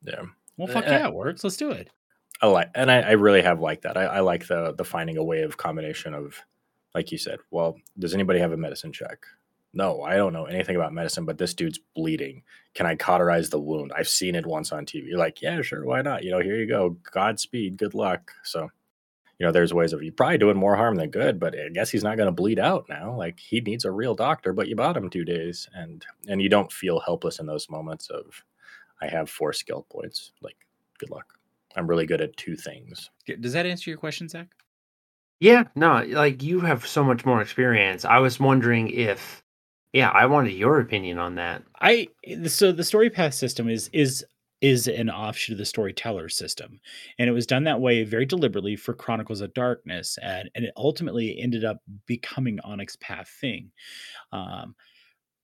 [0.05, 0.23] Yeah.
[0.57, 1.45] Well, fuck eh, yeah, it works.
[1.45, 1.89] Let's do it.
[2.43, 3.97] I like, and I, I really have liked that.
[3.97, 6.37] I, I like the the finding a way of combination of
[6.95, 9.25] like you said, well, does anybody have a medicine check?
[9.73, 12.43] No, I don't know anything about medicine, but this dude's bleeding.
[12.75, 13.93] Can I cauterize the wound?
[13.97, 15.07] I've seen it once on TV.
[15.07, 16.25] You're like, yeah, sure, why not?
[16.25, 16.97] You know, here you go.
[17.13, 18.33] Godspeed, good luck.
[18.43, 18.69] So,
[19.41, 21.89] you know, there's ways of you probably doing more harm than good, but I guess
[21.89, 23.17] he's not going to bleed out now.
[23.17, 26.51] Like he needs a real doctor, but you bought him two days, and and you
[26.51, 28.45] don't feel helpless in those moments of,
[29.01, 30.33] I have four skill points.
[30.43, 30.59] Like,
[30.99, 31.33] good luck.
[31.75, 33.09] I'm really good at two things.
[33.41, 34.49] Does that answer your question, Zach?
[35.41, 38.05] Yeah, no, like you have so much more experience.
[38.05, 39.43] I was wondering if
[39.95, 41.63] yeah, I wanted your opinion on that.
[41.81, 44.23] I eh, so the story path system is is
[44.61, 46.81] is an offshoot of the storyteller system.
[47.19, 50.19] And it was done that way very deliberately for Chronicles of Darkness.
[50.23, 53.71] And, and it ultimately ended up becoming Onyx Path thing.
[54.33, 54.75] Um,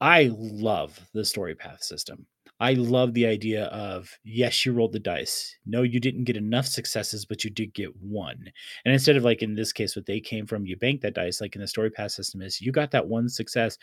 [0.00, 2.26] I love the story path system.
[2.58, 5.56] I love the idea of yes, you rolled the dice.
[5.66, 8.50] No, you didn't get enough successes, but you did get one.
[8.84, 11.40] And instead of like in this case, what they came from, you bank that dice,
[11.40, 13.76] like in the story path system, is you got that one success.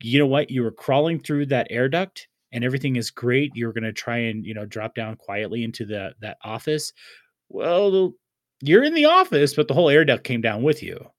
[0.00, 0.50] You know what?
[0.50, 3.52] You were crawling through that air duct and everything is great.
[3.54, 6.92] You're gonna try and you know drop down quietly into the that office.
[7.48, 8.14] Well,
[8.62, 11.10] you're in the office, but the whole air duct came down with you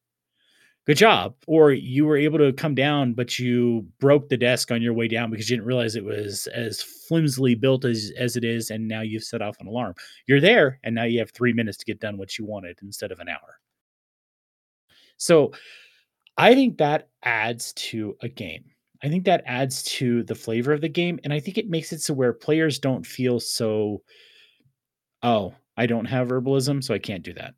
[0.85, 1.35] good job.
[1.47, 5.07] Or you were able to come down, but you broke the desk on your way
[5.07, 8.71] down because you didn't realize it was as flimsily built as, as it is.
[8.71, 9.95] And now you've set off an alarm.
[10.27, 13.11] You're there, and now you have three minutes to get done what you wanted instead
[13.11, 13.59] of an hour.
[15.17, 15.51] So
[16.37, 18.65] I think that adds to a game.
[19.03, 21.19] I think that adds to the flavor of the game.
[21.23, 24.03] And I think it makes it so where players don't feel so,
[25.23, 27.55] oh, I don't have herbalism, so I can't do that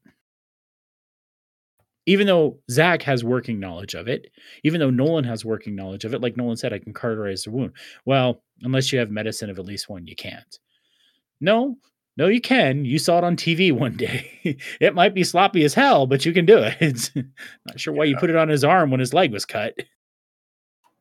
[2.06, 4.28] even though Zach has working knowledge of it,
[4.64, 7.52] even though Nolan has working knowledge of it, like Nolan said, I can cauterize the
[7.52, 7.74] wound.
[8.06, 10.60] Well, unless you have medicine of at least one, you can't.
[11.39, 11.78] No,
[12.18, 12.86] no, you can.
[12.86, 14.30] You saw it on TV one day.
[14.82, 16.78] it might be sloppy as hell, but you can do it.
[16.80, 17.12] It's
[17.66, 18.12] not sure why yeah.
[18.12, 19.74] you put it on his arm when his leg was cut.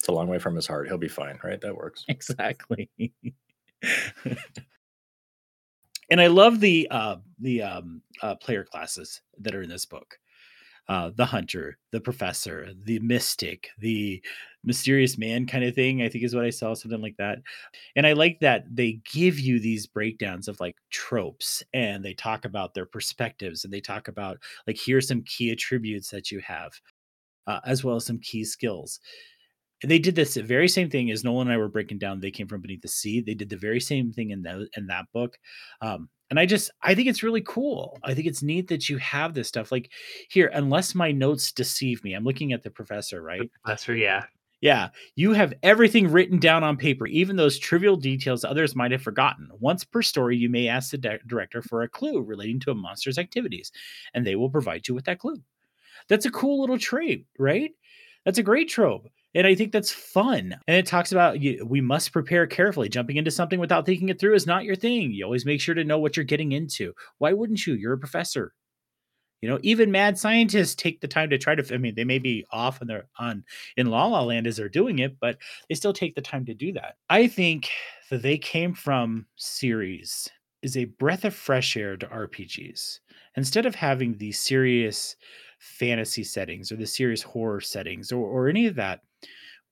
[0.03, 0.89] It's a long way from his heart.
[0.89, 1.61] He'll be fine, right?
[1.61, 2.05] That works.
[2.09, 2.91] Exactly.
[6.11, 10.19] and I love the uh, the um, uh, player classes that are in this book
[10.89, 14.23] uh, the hunter, the professor, the mystic, the
[14.65, 16.03] mysterious man kind of thing.
[16.03, 17.39] I think is what I saw, something like that.
[17.97, 22.45] And I like that they give you these breakdowns of like tropes and they talk
[22.47, 26.73] about their perspectives and they talk about like here's some key attributes that you have,
[27.47, 29.01] uh, as well as some key skills.
[29.83, 32.21] And they did this very same thing as Nolan and I were breaking down.
[32.21, 33.21] They came from beneath the sea.
[33.21, 35.39] They did the very same thing in that in that book.
[35.81, 37.99] Um, and I just I think it's really cool.
[38.03, 39.73] I think it's neat that you have this stuff.
[39.73, 39.91] Like
[40.31, 43.51] here, unless my notes deceive me, I'm looking at the professor, right?
[43.65, 44.25] Professor, yeah.
[44.63, 49.03] Yeah, you have everything written down on paper, even those trivial details others might have
[49.03, 49.49] forgotten.
[49.59, 52.75] Once per story, you may ask the di- director for a clue relating to a
[52.75, 53.73] monster's activities,
[54.15, 55.43] and they will provide you with that clue.
[56.09, 57.73] That's a cool little trait, right?
[58.25, 59.09] That's a great trope.
[59.35, 60.57] And I think that's fun.
[60.67, 62.89] And it talks about you, we must prepare carefully.
[62.89, 65.13] Jumping into something without thinking it through is not your thing.
[65.13, 66.93] You always make sure to know what you're getting into.
[67.19, 67.75] Why wouldn't you?
[67.75, 68.53] You're a professor.
[69.41, 71.75] You know, even mad scientists take the time to try to.
[71.75, 73.45] I mean, they may be off on their on
[73.77, 76.55] in La La Land as they're doing it, but they still take the time to
[76.55, 76.97] do that.
[77.11, 77.69] I think
[78.11, 80.31] that they came from series
[80.63, 83.01] is a breath of fresh air to RPGs.
[83.37, 85.17] Instead of having these serious
[85.59, 89.01] fantasy settings or the serious horror settings or, or any of that,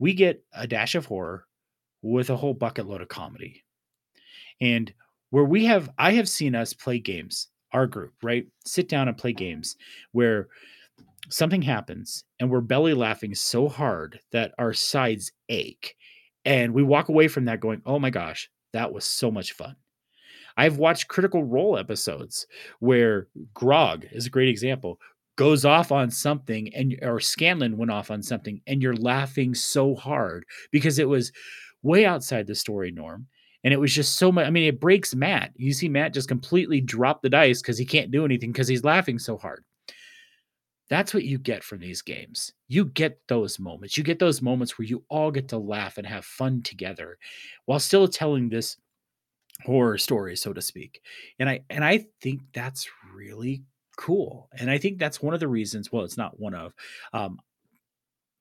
[0.00, 1.46] we get a dash of horror
[2.02, 3.62] with a whole bucket load of comedy.
[4.60, 4.92] And
[5.28, 8.46] where we have, I have seen us play games, our group, right?
[8.64, 9.76] Sit down and play games
[10.10, 10.48] where
[11.28, 15.94] something happens and we're belly laughing so hard that our sides ache.
[16.44, 19.76] And we walk away from that going, oh my gosh, that was so much fun.
[20.56, 22.46] I've watched Critical Role episodes
[22.80, 24.98] where Grog is a great example,
[25.40, 29.94] goes off on something and or Scanlan went off on something and you're laughing so
[29.94, 31.32] hard because it was
[31.82, 33.26] way outside the story norm
[33.64, 35.52] and it was just so much I mean it breaks Matt.
[35.56, 38.84] You see Matt just completely drop the dice cuz he can't do anything cuz he's
[38.84, 39.64] laughing so hard.
[40.90, 42.52] That's what you get from these games.
[42.68, 43.96] You get those moments.
[43.96, 47.16] You get those moments where you all get to laugh and have fun together
[47.64, 48.76] while still telling this
[49.64, 51.00] horror story so to speak.
[51.38, 53.62] And I and I think that's really
[54.00, 54.48] cool.
[54.58, 56.72] And I think that's one of the reasons, well, it's not one of,
[57.12, 57.38] um,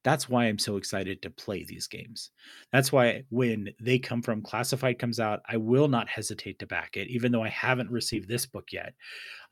[0.05, 2.32] that's why I'm so excited to play these games.
[2.72, 6.95] That's why when they come from classified comes out, I will not hesitate to back
[6.95, 8.93] it, even though I haven't received this book yet.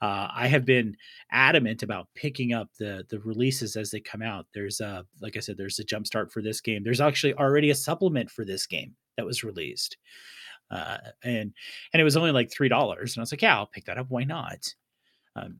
[0.01, 0.95] Uh, I have been
[1.33, 4.45] adamant about picking up the the releases as they come out.
[4.53, 6.81] There's a like I said, there's a jump start for this game.
[6.81, 9.97] There's actually already a supplement for this game that was released,
[10.71, 11.51] uh, and
[11.91, 13.15] and it was only like three dollars.
[13.15, 14.05] And I was like, yeah, I'll pick that up.
[14.09, 14.73] Why not?
[15.35, 15.59] Um,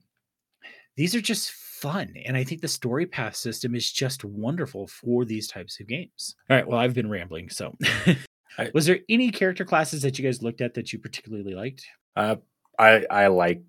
[0.98, 2.12] these are just fun.
[2.26, 6.34] And I think the story path system is just wonderful for these types of games.
[6.50, 6.66] All right.
[6.66, 7.50] Well, I've been rambling.
[7.50, 7.76] So,
[8.58, 11.86] I, was there any character classes that you guys looked at that you particularly liked?
[12.16, 12.36] Uh,
[12.80, 13.62] I I like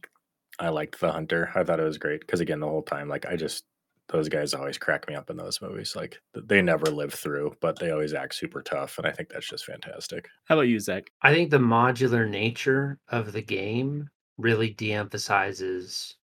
[0.57, 1.51] I liked the hunter.
[1.53, 3.65] I thought it was great because again, the whole time, like I just
[4.07, 5.95] those guys always crack me up in those movies.
[5.95, 9.47] Like they never live through, but they always act super tough, and I think that's
[9.47, 10.27] just fantastic.
[10.45, 11.11] How about you, Zach?
[11.21, 14.09] I think the modular nature of the game
[14.39, 16.15] really de-emphasizes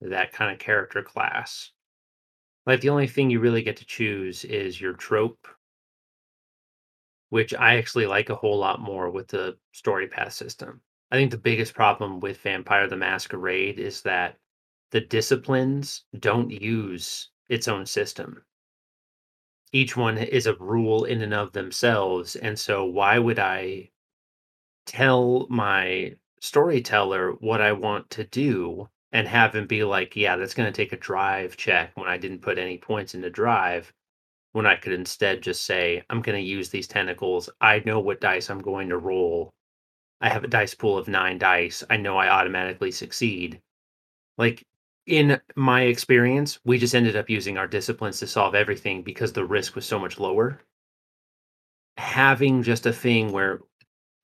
[0.00, 1.70] that kind of character class.
[2.66, 5.46] Like the only thing you really get to choose is your trope,
[7.28, 10.82] which I actually like a whole lot more with the story path system.
[11.10, 14.38] I think the biggest problem with Vampire the Masquerade is that
[14.90, 18.44] the disciplines don't use its own system.
[19.72, 22.36] Each one is a rule in and of themselves.
[22.36, 23.90] And so, why would I
[24.86, 30.54] tell my storyteller what I want to do and have him be like, yeah, that's
[30.54, 33.92] going to take a drive check when I didn't put any points into drive.
[34.52, 37.50] When I could instead just say, I'm going to use these tentacles.
[37.60, 39.52] I know what dice I'm going to roll.
[40.20, 41.84] I have a dice pool of nine dice.
[41.90, 43.60] I know I automatically succeed.
[44.38, 44.64] Like
[45.06, 49.44] in my experience, we just ended up using our disciplines to solve everything because the
[49.44, 50.60] risk was so much lower.
[51.98, 53.60] Having just a thing where,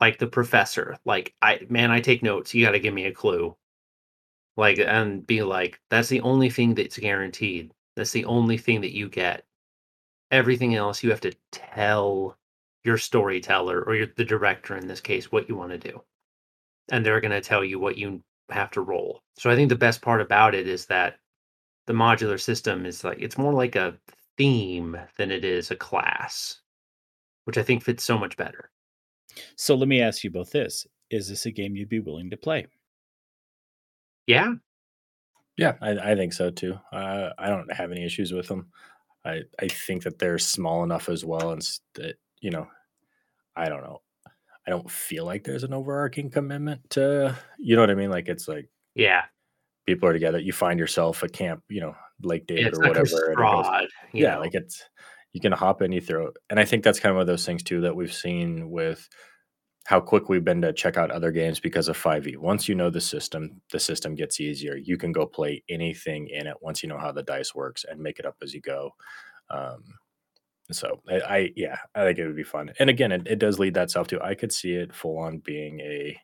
[0.00, 2.54] like the professor, like I man, I take notes.
[2.54, 3.56] You got to give me a clue
[4.56, 7.72] like and be like that's the only thing that's guaranteed.
[7.96, 9.44] That's the only thing that you get.
[10.30, 12.36] Everything else you have to tell
[12.84, 16.02] your storyteller or your, the director in this case what you want to do.
[16.90, 19.22] And they're going to tell you what you have to roll.
[19.36, 21.16] So i think the best part about it is that
[21.86, 23.98] the modular system is like it's more like a
[24.36, 26.60] theme than it is a class
[27.44, 28.70] which i think fits so much better.
[29.56, 30.86] So let me ask you both this.
[31.10, 32.66] Is this a game you'd be willing to play
[34.26, 34.54] yeah.
[35.56, 36.78] Yeah, I, I think so too.
[36.92, 38.68] Uh, I don't have any issues with them.
[39.24, 41.62] I I think that they're small enough as well, and
[41.94, 42.66] that you know,
[43.54, 44.00] I don't know.
[44.66, 48.10] I don't feel like there's an overarching commitment to you know what I mean.
[48.10, 49.24] Like it's like yeah,
[49.86, 50.38] people are together.
[50.38, 53.34] You find yourself a camp, you know, Lake David or whatever.
[53.34, 54.40] Broad, yeah, know.
[54.40, 54.82] like it's
[55.32, 56.36] you can hop in, you throw it.
[56.50, 59.08] And I think that's kind of one of those things too that we've seen with
[59.86, 62.36] how quick we've been to check out other games because of 5e.
[62.36, 64.76] Once you know the system, the system gets easier.
[64.76, 68.00] You can go play anything in it once you know how the dice works and
[68.00, 68.90] make it up as you go.
[69.50, 69.82] Um,
[70.70, 72.72] so I, I, yeah, I think it would be fun.
[72.78, 75.38] And again, it, it does lead that self to I could see it full on
[75.38, 76.16] being a,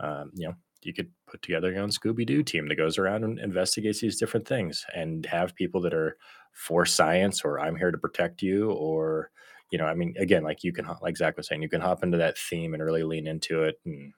[0.00, 3.24] um, you know, you could put together your own Scooby Doo team that goes around
[3.24, 6.16] and investigates these different things and have people that are
[6.52, 9.30] for science or I'm here to protect you or
[9.70, 12.02] you know, I mean, again, like you can, like Zach was saying, you can hop
[12.02, 13.76] into that theme and really lean into it.
[13.84, 14.12] And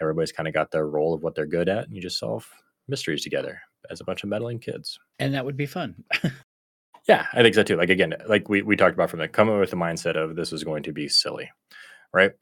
[0.00, 1.84] everybody's kind of got their role of what they're good at.
[1.84, 2.48] And you just solve
[2.88, 3.60] mysteries together
[3.90, 4.98] as a bunch of meddling kids.
[5.18, 6.04] And that would be fun.
[7.08, 7.76] yeah, I think so too.
[7.76, 10.52] Like, again, like we, we talked about from the coming with the mindset of this
[10.52, 11.50] is going to be silly,
[12.12, 12.32] right?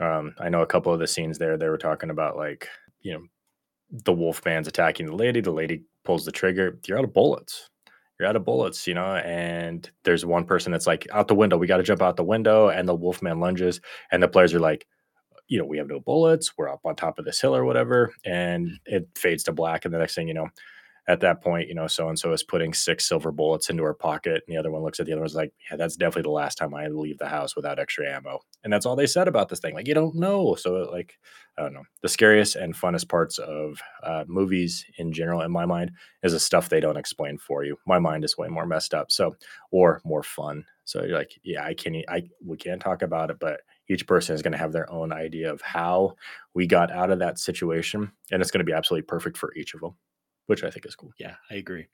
[0.00, 2.68] Um, I know a couple of the scenes there, they were talking about like,
[3.02, 3.22] you know,
[3.90, 5.40] the wolf man's attacking the lady.
[5.40, 6.78] The lady pulls the trigger.
[6.86, 7.69] You're out of bullets
[8.20, 11.56] you're out of bullets, you know, and there's one person that's like out the window,
[11.56, 13.80] we got to jump out the window, and the wolfman lunges,
[14.12, 14.86] and the players are like,
[15.48, 18.12] you know, we have no bullets, we're up on top of this hill or whatever,
[18.24, 20.48] and it fades to black, and the next thing you know,
[21.10, 23.94] at that point, you know, so and so is putting six silver bullets into her
[23.94, 26.30] pocket, and the other one looks at the other one's like, yeah, that's definitely the
[26.30, 29.48] last time I leave the house without extra ammo, and that's all they said about
[29.48, 29.74] this thing.
[29.74, 31.18] Like, you don't know, so like,
[31.58, 31.82] I don't know.
[32.02, 35.90] The scariest and funnest parts of uh, movies in general, in my mind,
[36.22, 37.76] is the stuff they don't explain for you.
[37.88, 39.34] My mind is way more messed up, so
[39.72, 40.64] or more fun.
[40.84, 44.36] So you're like, yeah, I can, I we can't talk about it, but each person
[44.36, 46.14] is going to have their own idea of how
[46.54, 49.74] we got out of that situation, and it's going to be absolutely perfect for each
[49.74, 49.96] of them
[50.50, 51.12] which I think is cool.
[51.16, 51.86] Yeah, I agree.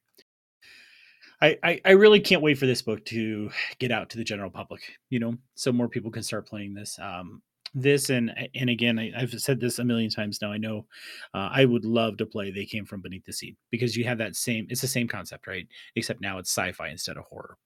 [1.42, 4.48] I, I, I really can't wait for this book to get out to the general
[4.48, 4.80] public,
[5.10, 6.98] you know, so more people can start playing this.
[6.98, 7.42] Um,
[7.74, 10.50] this and and again, I, have said this a million times now.
[10.50, 10.86] I know
[11.34, 12.50] uh, I would love to play.
[12.50, 14.66] They came from beneath the sea because you have that same.
[14.70, 15.68] It's the same concept, right?
[15.94, 17.58] Except now it's sci-fi instead of horror,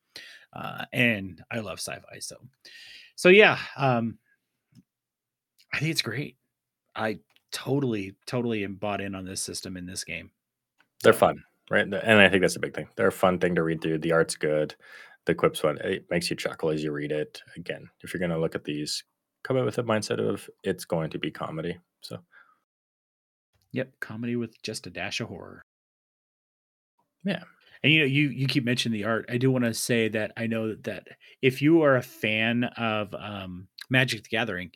[0.52, 2.18] uh, and I love sci-fi.
[2.18, 2.34] So,
[3.14, 4.18] so yeah, um,
[5.72, 6.36] I think it's great.
[6.96, 7.20] I
[7.52, 10.32] totally totally am bought in on this system in this game.
[11.02, 11.82] They're fun, right?
[11.84, 12.88] And I think that's a big thing.
[12.96, 13.98] They're a fun thing to read through.
[13.98, 14.74] The art's good.
[15.26, 15.78] The quip's fun.
[15.82, 17.42] It makes you chuckle as you read it.
[17.56, 19.04] Again, if you're going to look at these,
[19.42, 21.78] come in with a mindset of it's going to be comedy.
[22.00, 22.18] So,
[23.72, 25.64] yep, comedy with just a dash of horror.
[27.24, 27.42] Yeah.
[27.82, 29.26] And you know, you you keep mentioning the art.
[29.30, 31.08] I do want to say that I know that
[31.40, 34.70] if you are a fan of um, Magic the Gathering,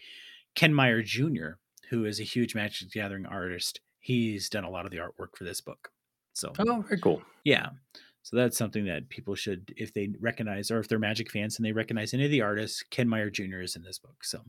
[0.54, 1.58] Ken Meyer Jr.,
[1.90, 5.36] who is a huge Magic the Gathering artist, he's done a lot of the artwork
[5.36, 5.90] for this book.
[6.34, 7.22] So oh, very cool.
[7.44, 7.70] Yeah.
[8.22, 11.66] So that's something that people should, if they recognize, or if they're Magic fans and
[11.66, 13.60] they recognize any of the artists, Ken Meyer Jr.
[13.60, 14.24] is in this book.
[14.24, 14.40] So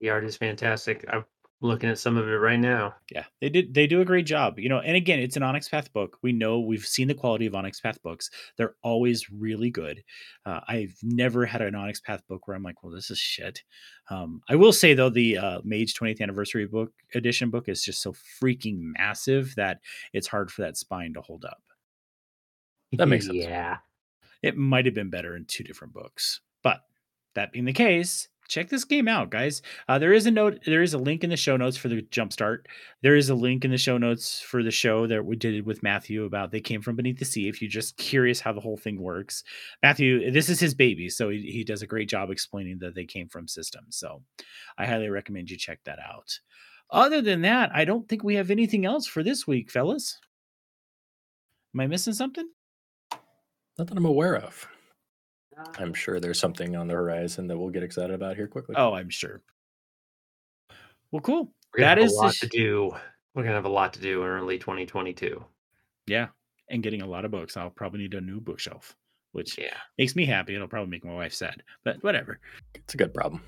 [0.00, 1.04] the art is fantastic.
[1.08, 1.24] I'm
[1.64, 2.94] looking at some of it right now.
[3.10, 3.72] Yeah, they did.
[3.72, 4.58] They do a great job.
[4.58, 6.18] You know, and again, it's an Onyx Path book.
[6.22, 8.30] We know we've seen the quality of Onyx Path books.
[8.56, 10.04] They're always really good.
[10.44, 13.62] Uh, I've never had an Onyx Path book where I'm like, well, this is shit.
[14.10, 18.02] Um, I will say though, the uh, Mage 20th Anniversary book edition book is just
[18.02, 19.80] so freaking massive that
[20.12, 21.62] it's hard for that spine to hold up.
[22.96, 23.38] That makes sense.
[23.38, 23.78] Yeah,
[24.40, 26.82] it might have been better in two different books, but
[27.34, 29.62] that being the case, check this game out, guys.
[29.88, 32.02] Uh, there is a note, there is a link in the show notes for the
[32.02, 32.66] jumpstart.
[33.02, 35.82] There is a link in the show notes for the show that we did with
[35.82, 37.48] Matthew about they came from beneath the sea.
[37.48, 39.44] If you're just curious how the whole thing works,
[39.82, 43.04] Matthew, this is his baby, so he, he does a great job explaining that they
[43.04, 43.96] came from systems.
[43.96, 44.22] So
[44.78, 46.38] I highly recommend you check that out.
[46.90, 50.20] Other than that, I don't think we have anything else for this week, fellas.
[51.74, 52.48] Am I missing something?
[53.78, 54.68] Not that I'm aware of.
[55.78, 58.74] I'm sure there's something on the horizon that we'll get excited about here quickly.
[58.78, 59.42] Oh, I'm sure.
[61.10, 61.52] Well, cool.
[61.72, 62.90] We're gonna that have is a lot sh- to do.
[63.34, 65.44] We're gonna have a lot to do in early 2022.
[66.06, 66.28] Yeah,
[66.70, 67.56] and getting a lot of books.
[67.56, 68.96] I'll probably need a new bookshelf,
[69.32, 70.54] which yeah makes me happy.
[70.54, 72.40] It'll probably make my wife sad, but whatever.
[72.74, 73.42] It's a good problem.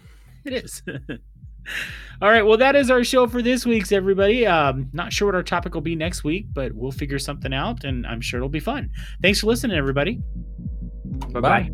[0.45, 0.83] It is.
[2.23, 2.43] All right.
[2.43, 4.47] Well, that is our show for this week's everybody.
[4.47, 7.83] Um, not sure what our topic will be next week, but we'll figure something out,
[7.85, 8.91] and I'm sure it'll be fun.
[9.23, 10.21] Thanks for listening, everybody.
[11.33, 11.71] Bye bye.